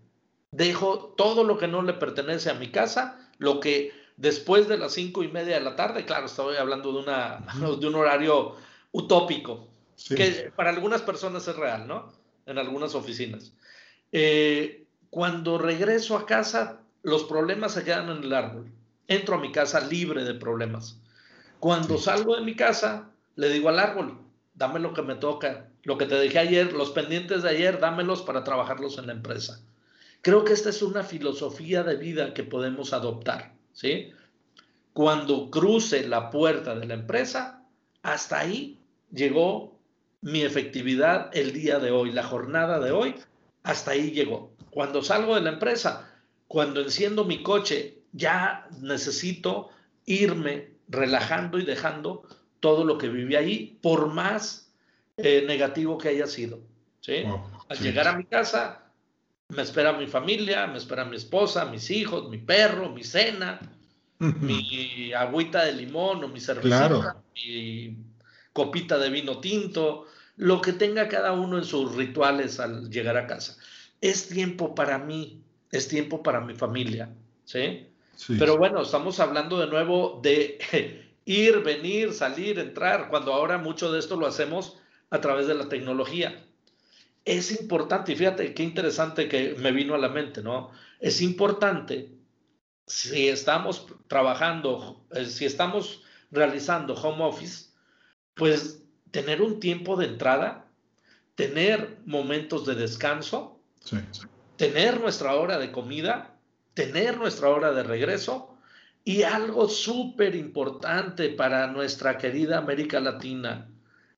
Dejo 0.52 1.14
todo 1.18 1.44
lo 1.44 1.58
que 1.58 1.68
no 1.68 1.82
le 1.82 1.94
pertenece 1.94 2.50
a 2.50 2.56
mi 2.56 2.72
casa, 2.72 3.30
lo 3.38 3.60
que 3.60 3.92
después 4.18 4.68
de 4.68 4.78
las 4.78 4.94
cinco 4.94 5.24
y 5.24 5.28
media 5.28 5.56
de 5.56 5.64
la 5.64 5.76
tarde, 5.76 6.06
claro, 6.06 6.26
estoy 6.26 6.58
hablando 6.58 6.92
de, 6.94 7.00
una, 7.00 7.46
de 7.80 7.88
un 7.88 7.96
horario 7.96 8.56
utópico, 8.92 9.68
que 10.16 10.52
para 10.56 10.70
algunas 10.70 11.02
personas 11.02 11.48
es 11.48 11.56
real, 11.56 11.88
¿no? 11.88 12.12
En 12.46 12.58
algunas 12.58 12.96
oficinas. 12.96 13.54
Eh, 14.12 14.86
cuando 15.10 15.58
regreso 15.58 16.18
a 16.18 16.26
casa, 16.26 16.82
los 17.04 17.24
problemas 17.26 17.74
se 17.74 17.84
quedan 17.84 18.10
en 18.10 18.24
el 18.24 18.34
árbol. 18.34 18.72
Entro 19.08 19.36
a 19.36 19.40
mi 19.40 19.52
casa 19.52 19.82
libre 19.82 20.24
de 20.24 20.34
problemas. 20.34 21.00
Cuando 21.60 21.98
salgo 21.98 22.36
de 22.36 22.42
mi 22.42 22.56
casa, 22.56 23.10
le 23.36 23.50
digo 23.50 23.70
al 23.70 23.80
árbol, 23.80 24.18
dame 24.60 24.80
lo 24.80 24.94
que 24.94 25.02
me 25.02 25.16
toca, 25.16 25.70
lo 25.84 25.98
que 25.98 26.06
te 26.06 26.16
dejé 26.16 26.38
ayer, 26.38 26.74
los 26.74 26.92
pendientes 26.92 27.44
de 27.44 27.50
ayer, 27.50 27.80
dámelos 27.80 28.22
para 28.22 28.44
trabajarlos 28.44 28.98
en 28.98 29.08
la 29.08 29.14
empresa. 29.14 29.62
Creo 30.22 30.44
que 30.44 30.52
esta 30.52 30.70
es 30.70 30.82
una 30.82 31.02
filosofía 31.02 31.82
de 31.84 31.96
vida 31.96 32.34
que 32.34 32.44
podemos 32.44 32.92
adoptar, 32.92 33.54
¿sí? 33.72 34.12
Cuando 34.92 35.50
cruce 35.50 36.06
la 36.06 36.30
puerta 36.30 36.76
de 36.76 36.86
la 36.86 36.96
empresa, 36.96 37.64
hasta 38.04 38.40
ahí 38.40 38.78
llegó 39.14 39.80
mi 40.22 40.42
efectividad 40.42 41.30
el 41.32 41.54
día 41.54 41.80
de 41.80 41.92
hoy, 41.92 42.12
la 42.12 42.24
jornada 42.24 42.82
de 42.82 42.92
hoy, 42.92 43.16
hasta 43.64 43.92
ahí 43.92 44.12
llegó. 44.12 44.52
Cuando 44.72 45.02
salgo 45.02 45.36
de 45.36 45.42
la 45.42 45.52
empresa, 45.52 46.14
cuando 46.50 46.82
enciendo 46.82 47.24
mi 47.24 47.42
coche, 47.44 48.00
ya 48.12 48.68
necesito 48.82 49.70
irme 50.06 50.72
relajando 50.90 51.60
y 51.60 51.64
dejando 51.64 52.24
todo 52.60 52.84
lo 52.84 52.98
que 52.98 53.10
viví 53.10 53.36
ahí, 53.36 53.78
por 53.82 54.08
más 54.08 54.72
eh, 55.18 55.44
negativo 55.46 55.98
que 55.98 56.10
haya 56.10 56.28
sido. 56.28 56.60
¿sí? 57.02 57.24
Al 57.68 57.80
llegar 57.80 58.08
a 58.08 58.18
mi 58.18 58.26
casa, 58.26 58.84
me 59.50 59.62
espera 59.62 59.94
mi 59.94 60.08
familia, 60.08 60.68
me 60.68 60.78
espera 60.78 61.06
mi 61.06 61.16
esposa, 61.16 61.66
mis 61.66 61.90
hijos, 61.90 62.30
mi 62.30 62.38
perro, 62.38 62.90
mi 62.90 63.04
cena, 63.04 63.60
mi 64.20 65.14
agüita 65.14 65.66
de 65.66 65.74
limón 65.74 66.24
o 66.24 66.28
mi 66.28 66.40
cerveza, 66.40 67.16
mi 67.36 67.98
copita 68.54 68.98
de 68.98 69.10
vino 69.10 69.40
tinto, 69.40 70.06
lo 70.36 70.62
que 70.62 70.74
tenga 70.74 71.08
cada 71.08 71.32
uno 71.34 71.58
en 71.58 71.66
sus 71.66 71.96
rituales 71.96 72.60
al 72.60 72.90
llegar 72.90 73.18
a 73.18 73.28
casa. 73.28 73.58
Es 74.02 74.30
tiempo 74.30 74.76
para 74.76 74.98
mí, 74.98 75.42
es 75.72 75.88
tiempo 75.88 76.24
para 76.24 76.42
mi 76.42 76.54
familia, 76.54 77.10
¿sí? 77.46 77.88
sí. 78.16 78.36
Pero 78.38 78.58
bueno, 78.58 78.82
estamos 78.82 79.20
hablando 79.20 79.60
de 79.60 79.68
nuevo 79.68 80.20
de 80.22 81.09
ir, 81.30 81.64
venir, 81.64 82.14
salir, 82.14 82.60
entrar, 82.60 83.10
cuando 83.10 83.34
ahora 83.34 83.58
mucho 83.58 83.92
de 83.92 84.00
esto 84.00 84.16
lo 84.16 84.28
hacemos 84.28 84.78
a 85.10 85.22
través 85.22 85.48
de 85.48 85.56
la 85.56 85.70
tecnología 85.70 86.44
es 87.26 87.60
importante, 87.60 88.14
y 88.14 88.16
fíjate 88.16 88.54
qué 88.54 88.64
interesante 88.64 89.28
que 89.28 89.56
me 89.60 89.72
vino 89.72 89.94
a 89.94 90.00
la 90.00 90.10
mente, 90.10 90.42
¿no? 90.42 90.72
Es 91.00 91.22
importante, 91.22 92.12
si 92.88 93.28
estamos 93.28 93.86
trabajando, 94.08 95.06
eh, 95.12 95.26
si 95.26 95.46
estamos 95.46 96.02
realizando 96.32 96.94
home 96.96 97.24
office, 97.24 97.70
pues 98.34 98.84
tener 99.12 99.42
un 99.42 99.60
tiempo 99.60 99.96
de 99.96 100.08
entrada, 100.08 100.66
tener 101.36 102.00
momentos 102.06 102.66
de 102.66 102.76
descanso, 102.76 103.60
tener 104.58 105.00
nuestra 105.00 105.36
hora 105.36 105.58
de 105.58 105.72
comida, 105.72 106.36
tener 106.74 107.18
nuestra 107.18 107.50
hora 107.50 107.72
de 107.72 107.84
regreso 107.84 108.58
y 109.04 109.24
algo 109.24 109.68
súper 109.70 110.36
importante 110.36 111.30
para 111.30 111.68
nuestra 111.68 112.18
querida 112.18 112.58
América 112.58 113.00
Latina, 113.00 113.70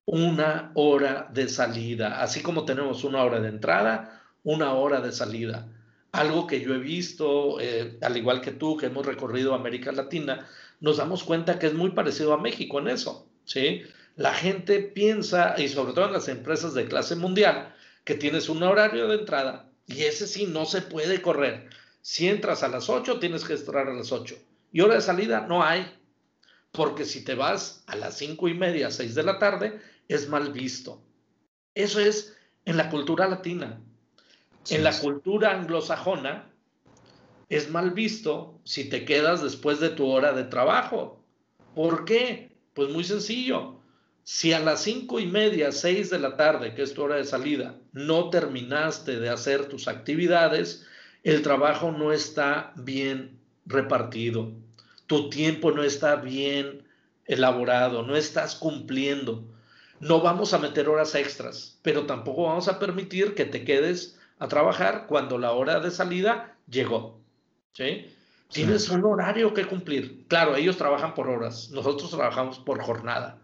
una 0.05 0.71
hora 0.75 1.29
de 1.31 1.47
salida, 1.47 2.21
así 2.21 2.41
como 2.41 2.65
tenemos 2.65 3.03
una 3.03 3.23
hora 3.23 3.39
de 3.39 3.49
entrada, 3.49 4.21
una 4.43 4.73
hora 4.73 4.99
de 5.01 5.11
salida. 5.11 5.67
Algo 6.11 6.47
que 6.47 6.61
yo 6.61 6.73
he 6.73 6.79
visto, 6.79 7.59
eh, 7.61 7.97
al 8.01 8.17
igual 8.17 8.41
que 8.41 8.51
tú, 8.51 8.75
que 8.75 8.87
hemos 8.87 9.05
recorrido 9.05 9.53
América 9.53 9.91
Latina, 9.91 10.47
nos 10.81 10.97
damos 10.97 11.23
cuenta 11.23 11.59
que 11.59 11.67
es 11.67 11.73
muy 11.73 11.91
parecido 11.91 12.33
a 12.33 12.41
México 12.41 12.79
en 12.79 12.89
eso, 12.89 13.27
¿sí? 13.45 13.83
La 14.17 14.33
gente 14.33 14.79
piensa, 14.79 15.55
y 15.57 15.69
sobre 15.69 15.93
todo 15.93 16.07
en 16.07 16.13
las 16.13 16.27
empresas 16.27 16.73
de 16.73 16.87
clase 16.87 17.15
mundial, 17.15 17.73
que 18.03 18.15
tienes 18.15 18.49
un 18.49 18.63
horario 18.63 19.07
de 19.07 19.15
entrada 19.19 19.69
y 19.87 20.03
ese 20.03 20.27
sí 20.27 20.47
no 20.47 20.65
se 20.65 20.81
puede 20.81 21.21
correr. 21.21 21.69
Si 22.01 22.27
entras 22.27 22.63
a 22.63 22.67
las 22.67 22.89
8, 22.89 23.19
tienes 23.19 23.43
que 23.43 23.53
entrar 23.53 23.87
a 23.87 23.93
las 23.93 24.11
8. 24.11 24.35
Y 24.71 24.81
hora 24.81 24.95
de 24.95 25.01
salida 25.01 25.45
no 25.47 25.63
hay, 25.63 25.85
porque 26.71 27.05
si 27.05 27.23
te 27.23 27.35
vas 27.35 27.83
a 27.87 27.95
las 27.95 28.17
cinco 28.17 28.47
y 28.47 28.53
media, 28.53 28.89
6 28.89 29.15
de 29.15 29.23
la 29.23 29.39
tarde, 29.39 29.81
es 30.07 30.29
mal 30.29 30.51
visto. 30.53 31.03
Eso 31.75 31.99
es 31.99 32.35
en 32.65 32.77
la 32.77 32.89
cultura 32.89 33.27
latina. 33.27 33.81
en 34.69 34.83
la 34.83 34.97
cultura 34.99 35.51
anglosajona 35.51 36.47
es 37.49 37.69
mal 37.69 37.91
visto 37.91 38.61
si 38.63 38.87
te 38.89 39.05
quedas 39.05 39.41
después 39.41 39.79
de 39.79 39.89
tu 39.89 40.07
hora 40.07 40.33
de 40.33 40.43
trabajo. 40.45 41.25
¿Por 41.75 42.05
qué? 42.05 42.55
Pues 42.73 42.89
muy 42.89 43.03
sencillo. 43.03 43.81
Si 44.23 44.53
a 44.53 44.59
las 44.59 44.83
cinco 44.83 45.19
y 45.19 45.25
media, 45.25 45.71
seis 45.71 46.09
de 46.09 46.19
la 46.19 46.37
tarde, 46.37 46.75
que 46.75 46.83
es 46.83 46.93
tu 46.93 47.01
hora 47.01 47.15
de 47.15 47.25
salida, 47.25 47.75
no 47.91 48.29
terminaste 48.29 49.19
de 49.19 49.29
hacer 49.29 49.65
tus 49.65 49.87
actividades, 49.87 50.85
el 51.23 51.41
trabajo 51.41 51.91
no 51.91 52.13
está 52.13 52.71
bien 52.75 53.40
repartido. 53.71 54.51
Tu 55.07 55.29
tiempo 55.29 55.71
no 55.71 55.83
está 55.83 56.15
bien 56.15 56.83
elaborado, 57.25 58.03
no 58.03 58.15
estás 58.15 58.55
cumpliendo. 58.55 59.43
No 59.99 60.21
vamos 60.21 60.53
a 60.53 60.59
meter 60.59 60.89
horas 60.89 61.15
extras, 61.15 61.77
pero 61.81 62.05
tampoco 62.05 62.43
vamos 62.43 62.67
a 62.67 62.79
permitir 62.79 63.35
que 63.35 63.45
te 63.45 63.63
quedes 63.63 64.17
a 64.39 64.47
trabajar 64.47 65.05
cuando 65.07 65.37
la 65.37 65.51
hora 65.51 65.79
de 65.79 65.91
salida 65.91 66.55
llegó. 66.67 67.19
¿sí? 67.73 68.11
Tienes 68.49 68.89
un 68.89 69.05
horario 69.05 69.53
que 69.53 69.65
cumplir. 69.65 70.25
Claro, 70.27 70.55
ellos 70.55 70.77
trabajan 70.77 71.13
por 71.13 71.29
horas, 71.29 71.69
nosotros 71.69 72.09
trabajamos 72.09 72.59
por 72.59 72.81
jornada. 72.81 73.37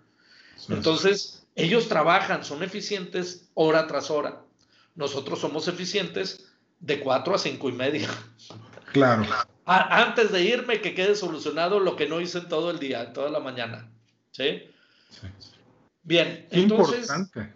Entonces, 0.70 1.46
ellos 1.56 1.88
trabajan, 1.88 2.44
son 2.44 2.64
eficientes 2.64 3.50
hora 3.54 3.88
tras 3.88 4.10
hora. 4.12 4.42
Nosotros 4.96 5.40
somos 5.40 5.68
eficientes 5.68 6.52
de 6.80 7.00
cuatro 7.00 7.36
a 7.36 7.38
cinco 7.38 7.70
y 7.70 7.74
media. 7.74 8.10
Claro. 8.92 9.26
Antes 9.68 10.32
de 10.32 10.44
irme, 10.44 10.82
que 10.82 10.94
quede 10.94 11.16
solucionado 11.16 11.80
lo 11.80 11.96
que 11.96 12.08
no 12.08 12.22
hice 12.22 12.40
en 12.40 12.48
todo 12.48 12.72
el 12.72 12.80
día, 12.80 13.12
toda 13.14 13.30
la 13.30 13.40
mañana. 13.40 13.90
¿Sí? 14.32 14.64
sí. 15.10 15.28
Bien, 16.04 16.48
entonces... 16.52 17.10
Importante. 17.10 17.54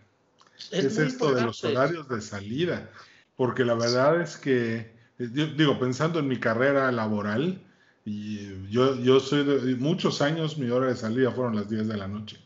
Es, 0.72 0.98
esto 0.98 1.34
de 1.34 1.42
los 1.42 1.64
horarios 1.64 2.08
de 2.08 2.22
salida, 2.22 2.92
porque 3.36 3.66
la 3.66 3.74
verdad 3.74 4.22
es 4.22 4.38
que, 4.38 4.94
eh, 5.18 5.54
digo, 5.56 5.80
pensando 5.80 6.20
en 6.20 6.28
mi 6.28 6.40
carrera 6.40 6.92
laboral, 6.92 7.60
y 8.06 8.70
yo, 8.70 8.96
yo 9.00 9.20
soy 9.20 9.44
de 9.44 9.76
muchos 9.76 10.22
años, 10.22 10.58
mi 10.58 10.70
hora 10.70 10.88
de 10.88 10.96
salida 10.96 11.32
fueron 11.32 11.56
las 11.56 11.70
10 11.70 11.88
de 11.88 11.98
la 11.98 12.08
noche. 12.08 12.38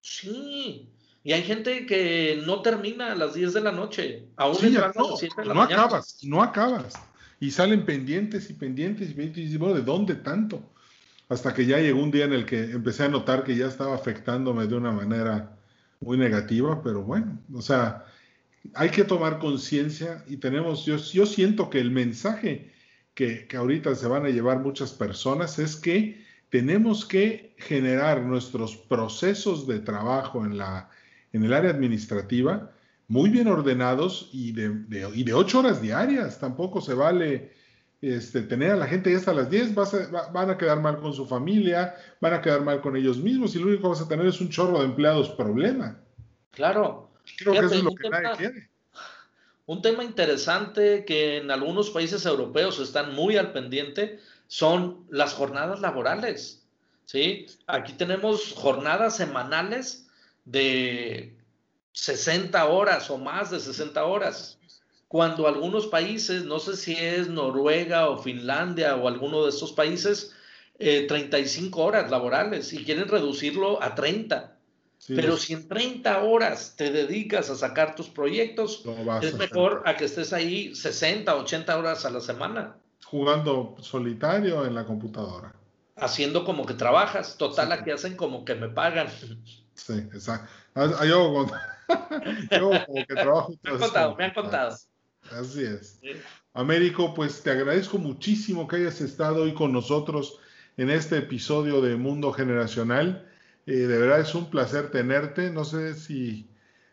Sí, 0.00 0.88
y 1.22 1.32
hay 1.32 1.42
gente 1.42 1.86
que 1.86 2.42
no 2.44 2.62
termina 2.62 3.12
a 3.12 3.14
las 3.14 3.34
10 3.34 3.52
de 3.52 3.60
la 3.60 3.72
noche, 3.72 4.26
aún 4.36 4.56
sí, 4.56 4.70
no, 4.70 5.54
no 5.54 5.62
acabas, 5.62 6.18
no 6.22 6.42
acabas. 6.42 6.94
Y 7.42 7.50
salen 7.50 7.84
pendientes 7.84 8.48
y 8.50 8.52
pendientes 8.52 9.10
y 9.10 9.14
pendientes, 9.14 9.52
y 9.52 9.58
¿de 9.58 9.82
dónde 9.82 10.14
tanto? 10.14 10.72
hasta 11.28 11.54
que 11.54 11.66
ya 11.66 11.78
llegó 11.78 12.02
un 12.02 12.10
día 12.10 12.26
en 12.26 12.34
el 12.34 12.44
que 12.44 12.72
empecé 12.72 13.04
a 13.04 13.08
notar 13.08 13.42
que 13.42 13.56
ya 13.56 13.66
estaba 13.66 13.94
afectándome 13.94 14.66
de 14.66 14.76
una 14.76 14.92
manera 14.92 15.58
muy 16.00 16.18
negativa, 16.18 16.82
pero 16.82 17.02
bueno, 17.02 17.38
o 17.54 17.62
sea, 17.62 18.04
hay 18.74 18.90
que 18.90 19.02
tomar 19.02 19.38
conciencia 19.38 20.22
y 20.28 20.36
tenemos, 20.36 20.84
yo, 20.84 20.98
yo 20.98 21.24
siento 21.24 21.70
que 21.70 21.80
el 21.80 21.90
mensaje 21.90 22.70
que, 23.14 23.46
que 23.46 23.56
ahorita 23.56 23.94
se 23.94 24.06
van 24.06 24.26
a 24.26 24.28
llevar 24.28 24.60
muchas 24.60 24.92
personas 24.92 25.58
es 25.58 25.74
que 25.74 26.22
tenemos 26.50 27.06
que 27.06 27.54
generar 27.58 28.20
nuestros 28.22 28.76
procesos 28.76 29.66
de 29.66 29.80
trabajo 29.80 30.44
en, 30.44 30.58
la, 30.58 30.90
en 31.32 31.44
el 31.44 31.54
área 31.54 31.70
administrativa 31.70 32.72
muy 33.08 33.30
bien 33.30 33.48
ordenados 33.48 34.30
y 34.32 34.52
de, 34.52 34.70
de, 34.70 35.10
y 35.14 35.24
de 35.24 35.34
ocho 35.34 35.60
horas 35.60 35.82
diarias. 35.82 36.38
Tampoco 36.38 36.80
se 36.80 36.94
vale 36.94 37.52
este, 38.02 38.42
tener 38.42 38.72
a 38.72 38.76
la 38.76 38.88
gente 38.88 39.12
ya 39.12 39.18
hasta 39.18 39.32
las 39.32 39.48
10, 39.48 39.74
van 40.32 40.50
a 40.50 40.58
quedar 40.58 40.80
mal 40.80 40.98
con 40.98 41.14
su 41.14 41.24
familia, 41.24 41.94
van 42.20 42.34
a 42.34 42.42
quedar 42.42 42.62
mal 42.62 42.80
con 42.80 42.96
ellos 42.96 43.18
mismos 43.18 43.54
y 43.54 43.60
lo 43.60 43.66
único 43.66 43.82
que 43.82 43.88
vas 43.88 44.00
a 44.00 44.08
tener 44.08 44.26
es 44.26 44.40
un 44.40 44.50
chorro 44.50 44.80
de 44.80 44.86
empleados 44.86 45.30
problema. 45.30 46.00
Claro. 46.50 47.10
Creo 47.38 47.52
que 47.52 47.58
eso 47.60 47.74
es 47.76 47.84
lo 47.84 47.94
que 47.94 48.10
nadie 48.10 48.36
quiere. 48.36 48.68
Un 49.66 49.80
tema 49.80 50.02
interesante 50.02 51.04
que 51.04 51.36
en 51.36 51.52
algunos 51.52 51.90
países 51.90 52.26
europeos 52.26 52.80
están 52.80 53.14
muy 53.14 53.36
al 53.36 53.52
pendiente 53.52 54.18
son 54.48 55.06
las 55.08 55.32
jornadas 55.32 55.80
laborales. 55.80 56.66
¿sí? 57.04 57.46
Aquí 57.68 57.92
tenemos 57.92 58.52
jornadas 58.52 59.16
semanales 59.16 60.08
de 60.44 61.36
60 61.92 62.64
horas 62.66 63.10
o 63.10 63.18
más 63.18 63.50
de 63.50 63.60
60 63.60 64.04
horas 64.04 64.58
cuando 65.12 65.46
algunos 65.46 65.88
países, 65.88 66.46
no 66.46 66.58
sé 66.58 66.74
si 66.74 66.94
es 66.94 67.28
Noruega 67.28 68.08
o 68.08 68.16
Finlandia 68.16 68.96
o 68.96 69.06
alguno 69.06 69.42
de 69.42 69.50
estos 69.50 69.72
países, 69.72 70.34
35 70.78 71.78
eh, 71.78 71.84
horas 71.84 72.10
laborales 72.10 72.72
y 72.72 72.82
quieren 72.82 73.06
reducirlo 73.08 73.82
a 73.82 73.94
30. 73.94 74.56
Pero 75.08 75.36
si 75.36 75.52
en 75.52 75.68
30 75.68 76.22
horas 76.22 76.76
te 76.78 76.90
dedicas 76.90 77.50
a 77.50 77.56
sacar 77.56 77.94
tus 77.94 78.08
proyectos, 78.08 78.84
es 79.20 79.34
mejor 79.34 79.82
a 79.84 79.98
que 79.98 80.06
estés 80.06 80.32
ahí 80.32 80.74
60, 80.74 81.36
80 81.36 81.76
horas 81.76 82.06
a 82.06 82.10
la 82.10 82.20
semana. 82.20 82.76
Jugando 83.04 83.76
solitario 83.82 84.64
en 84.64 84.74
la 84.74 84.86
computadora. 84.86 85.54
Haciendo 85.96 86.46
como 86.46 86.64
que 86.64 86.72
trabajas. 86.72 87.36
Total, 87.36 87.70
aquí 87.72 87.90
hacen 87.90 88.16
como 88.16 88.46
que 88.46 88.54
me 88.54 88.70
pagan. 88.70 89.08
Sí, 89.74 89.92
exacto. 90.14 90.48
Ah, 90.74 90.90
yo, 92.50 92.70
como 92.86 93.06
que 93.06 93.14
trabajo. 93.14 93.54
Me 93.62 93.70
han 93.70 93.78
contado, 93.78 94.16
me 94.16 94.24
han 94.24 94.34
contado. 94.34 94.76
Así 95.30 95.64
es. 95.64 96.00
Américo, 96.54 97.14
pues 97.14 97.42
te 97.42 97.50
agradezco 97.50 97.98
muchísimo 97.98 98.66
que 98.66 98.76
hayas 98.76 99.00
estado 99.00 99.42
hoy 99.44 99.54
con 99.54 99.72
nosotros 99.72 100.38
en 100.76 100.90
este 100.90 101.18
episodio 101.18 101.80
de 101.80 101.96
Mundo 101.96 102.32
Generacional. 102.32 103.28
Eh, 103.66 103.72
de 103.72 103.98
verdad 103.98 104.20
es 104.20 104.34
un 104.34 104.50
placer 104.50 104.90
tenerte. 104.90 105.50
No 105.50 105.64
sé 105.64 105.94
si 105.94 106.50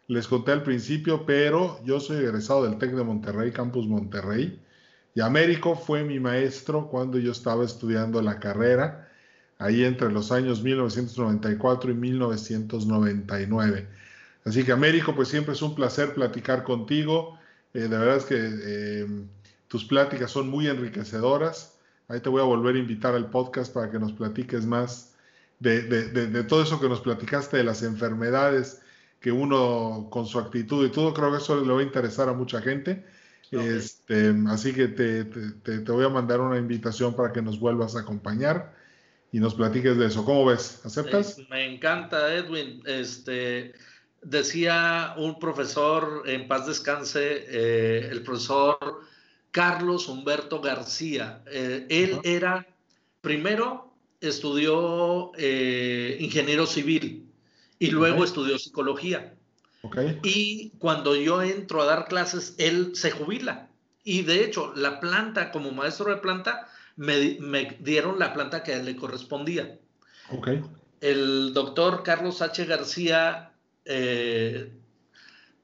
les 0.08 0.28
conté 0.28 0.52
al 0.52 0.64
principio, 0.64 1.26
pero 1.26 1.84
yo 1.84 2.00
soy 2.00 2.18
egresado 2.18 2.64
del 2.64 2.78
TEC 2.78 2.91
de 2.91 3.04
Monterrey, 3.04 3.52
Campus 3.52 3.88
Monterrey. 3.88 4.60
Y 5.16 5.22
Américo 5.22 5.76
fue 5.76 6.04
mi 6.04 6.20
maestro 6.20 6.88
cuando 6.88 7.18
yo 7.18 7.32
estaba 7.32 7.66
estudiando 7.66 8.22
la 8.22 8.39
carrera, 8.39 9.10
ahí 9.58 9.84
entre 9.84 10.12
los 10.12 10.32
años 10.32 10.64
1994 10.64 11.91
y 11.91 11.93
1999. 11.95 13.88
Así 14.45 14.63
que 14.63 14.71
Américo, 14.71 15.15
pues 15.15 15.27
siempre 15.27 15.53
es 15.53 15.61
un 15.61 15.75
placer 15.75 16.13
platicar 16.13 16.63
contigo. 16.63 17.37
Eh, 17.73 17.81
de 17.81 17.89
verdad 17.89 18.17
es 18.17 18.25
que 18.25 18.35
eh, 18.37 19.07
tus 19.67 19.85
pláticas 19.85 20.31
son 20.31 20.49
muy 20.49 20.67
enriquecedoras. 20.67 21.77
Ahí 22.07 22.19
te 22.21 22.29
voy 22.29 22.41
a 22.41 22.45
volver 22.45 22.75
a 22.75 22.79
invitar 22.79 23.13
al 23.13 23.29
podcast 23.29 23.73
para 23.73 23.91
que 23.91 23.99
nos 23.99 24.13
platiques 24.13 24.65
más 24.65 25.09
de, 25.59 25.81
de, 25.81 26.43
todo 26.43 26.63
eso 26.63 26.79
que 26.79 26.87
nos 26.87 27.01
platicaste 27.01 27.57
de 27.57 27.63
las 27.63 27.83
enfermedades 27.83 28.81
que 29.19 29.31
uno 29.31 30.07
con 30.09 30.25
su 30.25 30.39
actitud 30.39 30.85
y 30.85 30.89
todo, 30.89 31.13
creo 31.13 31.31
que 31.31 31.37
eso 31.37 31.63
le 31.63 31.73
va 31.73 31.81
a 31.81 31.83
interesar 31.83 32.29
a 32.29 32.33
mucha 32.33 32.61
gente. 32.61 33.05
Este, 33.51 34.33
así 34.47 34.73
que 34.73 34.87
te, 34.89 35.25
te, 35.25 35.79
te, 35.79 35.91
voy 35.91 36.05
a 36.05 36.09
mandar 36.09 36.39
una 36.39 36.57
invitación 36.57 37.15
para 37.15 37.33
que 37.33 37.41
nos 37.41 37.59
vuelvas 37.59 37.95
a 37.95 38.01
acompañar 38.01 38.73
y 39.31 39.39
nos 39.39 39.55
platiques 39.55 39.97
de 39.97 40.05
eso. 40.05 40.23
¿Cómo 40.23 40.45
ves? 40.45 40.81
¿Aceptas? 40.85 41.37
me 41.49 41.73
encanta, 41.73 42.33
Edwin. 42.33 42.81
Este, 42.85 43.73
decía 44.22 45.13
un 45.17 45.39
profesor, 45.39 46.24
en 46.26 46.47
paz 46.47 46.67
descanse, 46.67 47.45
eh, 47.47 48.09
el 48.11 48.24
profesor 48.24 49.01
Carlos 49.51 50.07
Humberto 50.07 50.61
García. 50.61 51.41
Eh, 51.51 51.86
él 51.89 52.20
era, 52.24 52.67
primero, 53.22 53.93
estudió 54.22 55.32
eh, 55.38 56.17
ingeniero 56.20 56.65
civil 56.65 57.26
y 57.80 57.91
luego 57.91 58.24
estudió 58.24 58.59
psicología. 58.59 59.34
Y 60.24 60.72
cuando 60.78 61.15
yo 61.15 61.41
entro 61.41 61.82
a 61.82 61.86
dar 61.86 62.07
clases, 62.07 62.55
él 62.57 62.91
se 62.95 63.11
jubila. 63.11 63.70
Y 64.03 64.24
de 64.24 64.43
hecho, 64.43 64.74
la 64.76 64.99
planta, 64.99 65.51
como 65.51 65.72
maestro 65.72 66.09
de 66.09 66.17
planta, 66.17 66.67
me, 66.97 67.78
dieron 67.80 68.20
la 68.20 68.34
planta 68.34 68.61
que 68.61 68.74
a 68.74 68.78
él 68.78 68.86
le 68.86 68.95
correspondía. 68.97 69.78
El 70.99 71.53
doctor 71.53 72.03
Carlos 72.03 72.41
H. 72.41 72.65
García, 72.65 73.49
eh, 73.91 74.71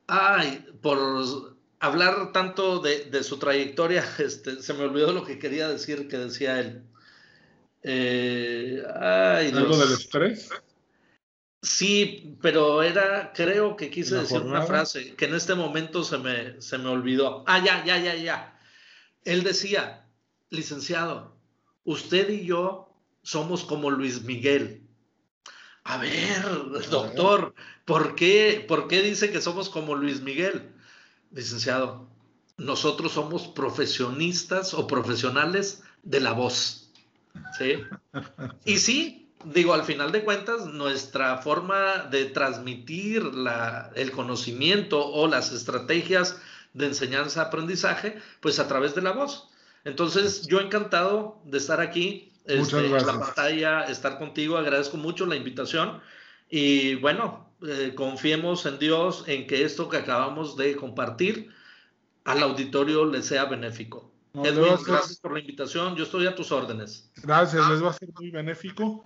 ay, 0.08 0.66
por 0.82 1.56
hablar 1.80 2.32
tanto 2.32 2.80
de, 2.80 3.24
su 3.24 3.38
trayectoria, 3.38 4.04
este, 4.18 4.62
se 4.62 4.74
me 4.74 4.86
olvidó 4.86 5.14
lo 5.14 5.24
que 5.24 5.38
quería 5.38 5.68
decir 5.68 6.08
que 6.08 6.18
decía 6.18 6.60
él. 6.60 6.82
Eh, 7.84 8.84
¿Algo 8.96 9.78
del 9.78 9.94
estrés? 9.94 10.50
Sí, 11.62 12.36
pero 12.42 12.82
era, 12.82 13.32
creo 13.34 13.76
que 13.76 13.92
quise 13.92 14.16
decir 14.16 14.42
una 14.42 14.64
frase 14.64 15.16
que 15.16 15.26
en 15.26 15.36
este 15.36 15.54
momento 15.54 16.04
se 16.04 16.18
me, 16.18 16.60
se 16.62 16.80
me 16.80 16.90
olvidó. 16.90 17.44
Ah, 17.48 17.64
ya, 17.64 17.86
ya, 17.86 18.00
ya, 18.00 18.16
ya. 18.16 18.60
Él 19.24 19.44
decía, 19.44 20.08
licenciado, 20.50 21.36
usted 21.84 22.30
y 22.30 22.46
yo 22.46 22.92
somos 23.22 23.64
como 23.64 23.92
Luis 23.92 24.24
Miguel. 24.24 24.85
A 25.88 25.98
ver, 25.98 26.44
doctor, 26.90 27.54
¿por 27.86 28.16
qué, 28.16 28.66
¿por 28.68 28.88
qué 28.88 29.04
dice 29.04 29.32
que 29.32 29.40
somos 29.40 29.70
como 29.70 29.94
Luis 29.94 30.22
Miguel? 30.22 30.72
Licenciado, 31.32 32.08
nosotros 32.58 33.12
somos 33.12 33.48
profesionistas 33.48 34.74
o 34.74 34.88
profesionales 34.88 35.84
de 36.02 36.22
la 36.22 36.34
voz. 36.34 36.90
¿Sí? 37.58 37.84
Y 38.66 38.80
sí, 38.80 39.30
digo, 39.44 39.76
al 39.76 39.84
final 39.84 40.12
de 40.12 40.24
cuentas, 40.24 40.66
nuestra 40.66 41.38
forma 41.38 42.08
de 42.10 42.26
transmitir 42.26 43.22
el 43.94 44.12
conocimiento 44.12 45.06
o 45.06 45.28
las 45.28 45.52
estrategias 45.52 46.42
de 46.74 46.88
enseñanza-aprendizaje, 46.88 48.20
pues 48.40 48.58
a 48.58 48.68
través 48.68 48.96
de 48.96 49.04
la 49.04 49.12
voz. 49.12 49.50
Entonces, 49.84 50.48
yo 50.48 50.62
encantado 50.62 51.40
de 51.46 51.60
estar 51.60 51.80
aquí 51.80 52.34
este, 52.46 52.86
en 52.86 52.92
la 52.92 53.20
pantalla, 53.20 53.84
estar 53.84 54.18
contigo, 54.18 54.58
agradezco 54.58 54.98
mucho 54.98 55.26
la 55.26 55.36
invitación 55.36 56.02
y 56.50 56.96
bueno, 56.96 57.50
eh, 57.68 57.94
confiemos 57.96 58.66
en 58.66 58.80
Dios 58.80 59.24
en 59.28 59.48
que 59.48 59.64
esto 59.64 59.90
que 59.90 59.98
acabamos 59.98 60.56
de 60.56 60.76
compartir 60.76 61.50
al 62.24 62.44
auditorio 62.44 63.06
le 63.06 63.22
sea 63.22 63.46
benéfico. 63.46 64.12
Edwin, 64.34 64.76
gracias 64.86 65.20
por 65.20 65.34
la 65.34 65.40
invitación, 65.40 65.96
yo 65.96 66.04
estoy 66.04 66.28
a 66.28 66.36
tus 66.36 66.52
órdenes. 66.52 67.10
Gracias, 67.24 67.70
les 67.70 67.84
va 67.84 67.92
a 67.92 67.94
ser 67.94 68.10
muy 68.14 68.32
benéfico. 68.32 69.06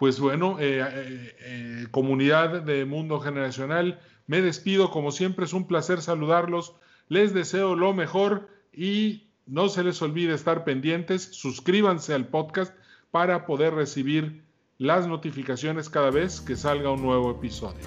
Pues 0.00 0.18
bueno, 0.18 0.56
eh, 0.58 0.80
eh, 0.80 1.36
eh, 1.40 1.86
comunidad 1.90 2.62
de 2.62 2.86
Mundo 2.86 3.20
Generacional, 3.20 4.00
me 4.26 4.40
despido, 4.40 4.90
como 4.90 5.12
siempre 5.12 5.44
es 5.44 5.52
un 5.52 5.66
placer 5.66 6.00
saludarlos, 6.00 6.74
les 7.08 7.34
deseo 7.34 7.76
lo 7.76 7.92
mejor 7.92 8.48
y 8.72 9.28
no 9.44 9.68
se 9.68 9.84
les 9.84 10.00
olvide 10.00 10.32
estar 10.32 10.64
pendientes, 10.64 11.28
suscríbanse 11.32 12.14
al 12.14 12.28
podcast 12.28 12.74
para 13.10 13.44
poder 13.44 13.74
recibir 13.74 14.42
las 14.78 15.06
notificaciones 15.06 15.90
cada 15.90 16.10
vez 16.10 16.40
que 16.40 16.56
salga 16.56 16.90
un 16.90 17.02
nuevo 17.02 17.32
episodio. 17.32 17.84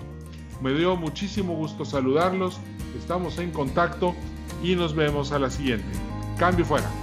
Me 0.62 0.72
dio 0.76 0.96
muchísimo 0.96 1.56
gusto 1.56 1.84
saludarlos, 1.84 2.60
estamos 2.96 3.40
en 3.40 3.50
contacto 3.50 4.14
y 4.62 4.76
nos 4.76 4.94
vemos 4.94 5.32
a 5.32 5.40
la 5.40 5.50
siguiente. 5.50 5.90
Cambio 6.38 6.64
fuera. 6.64 7.03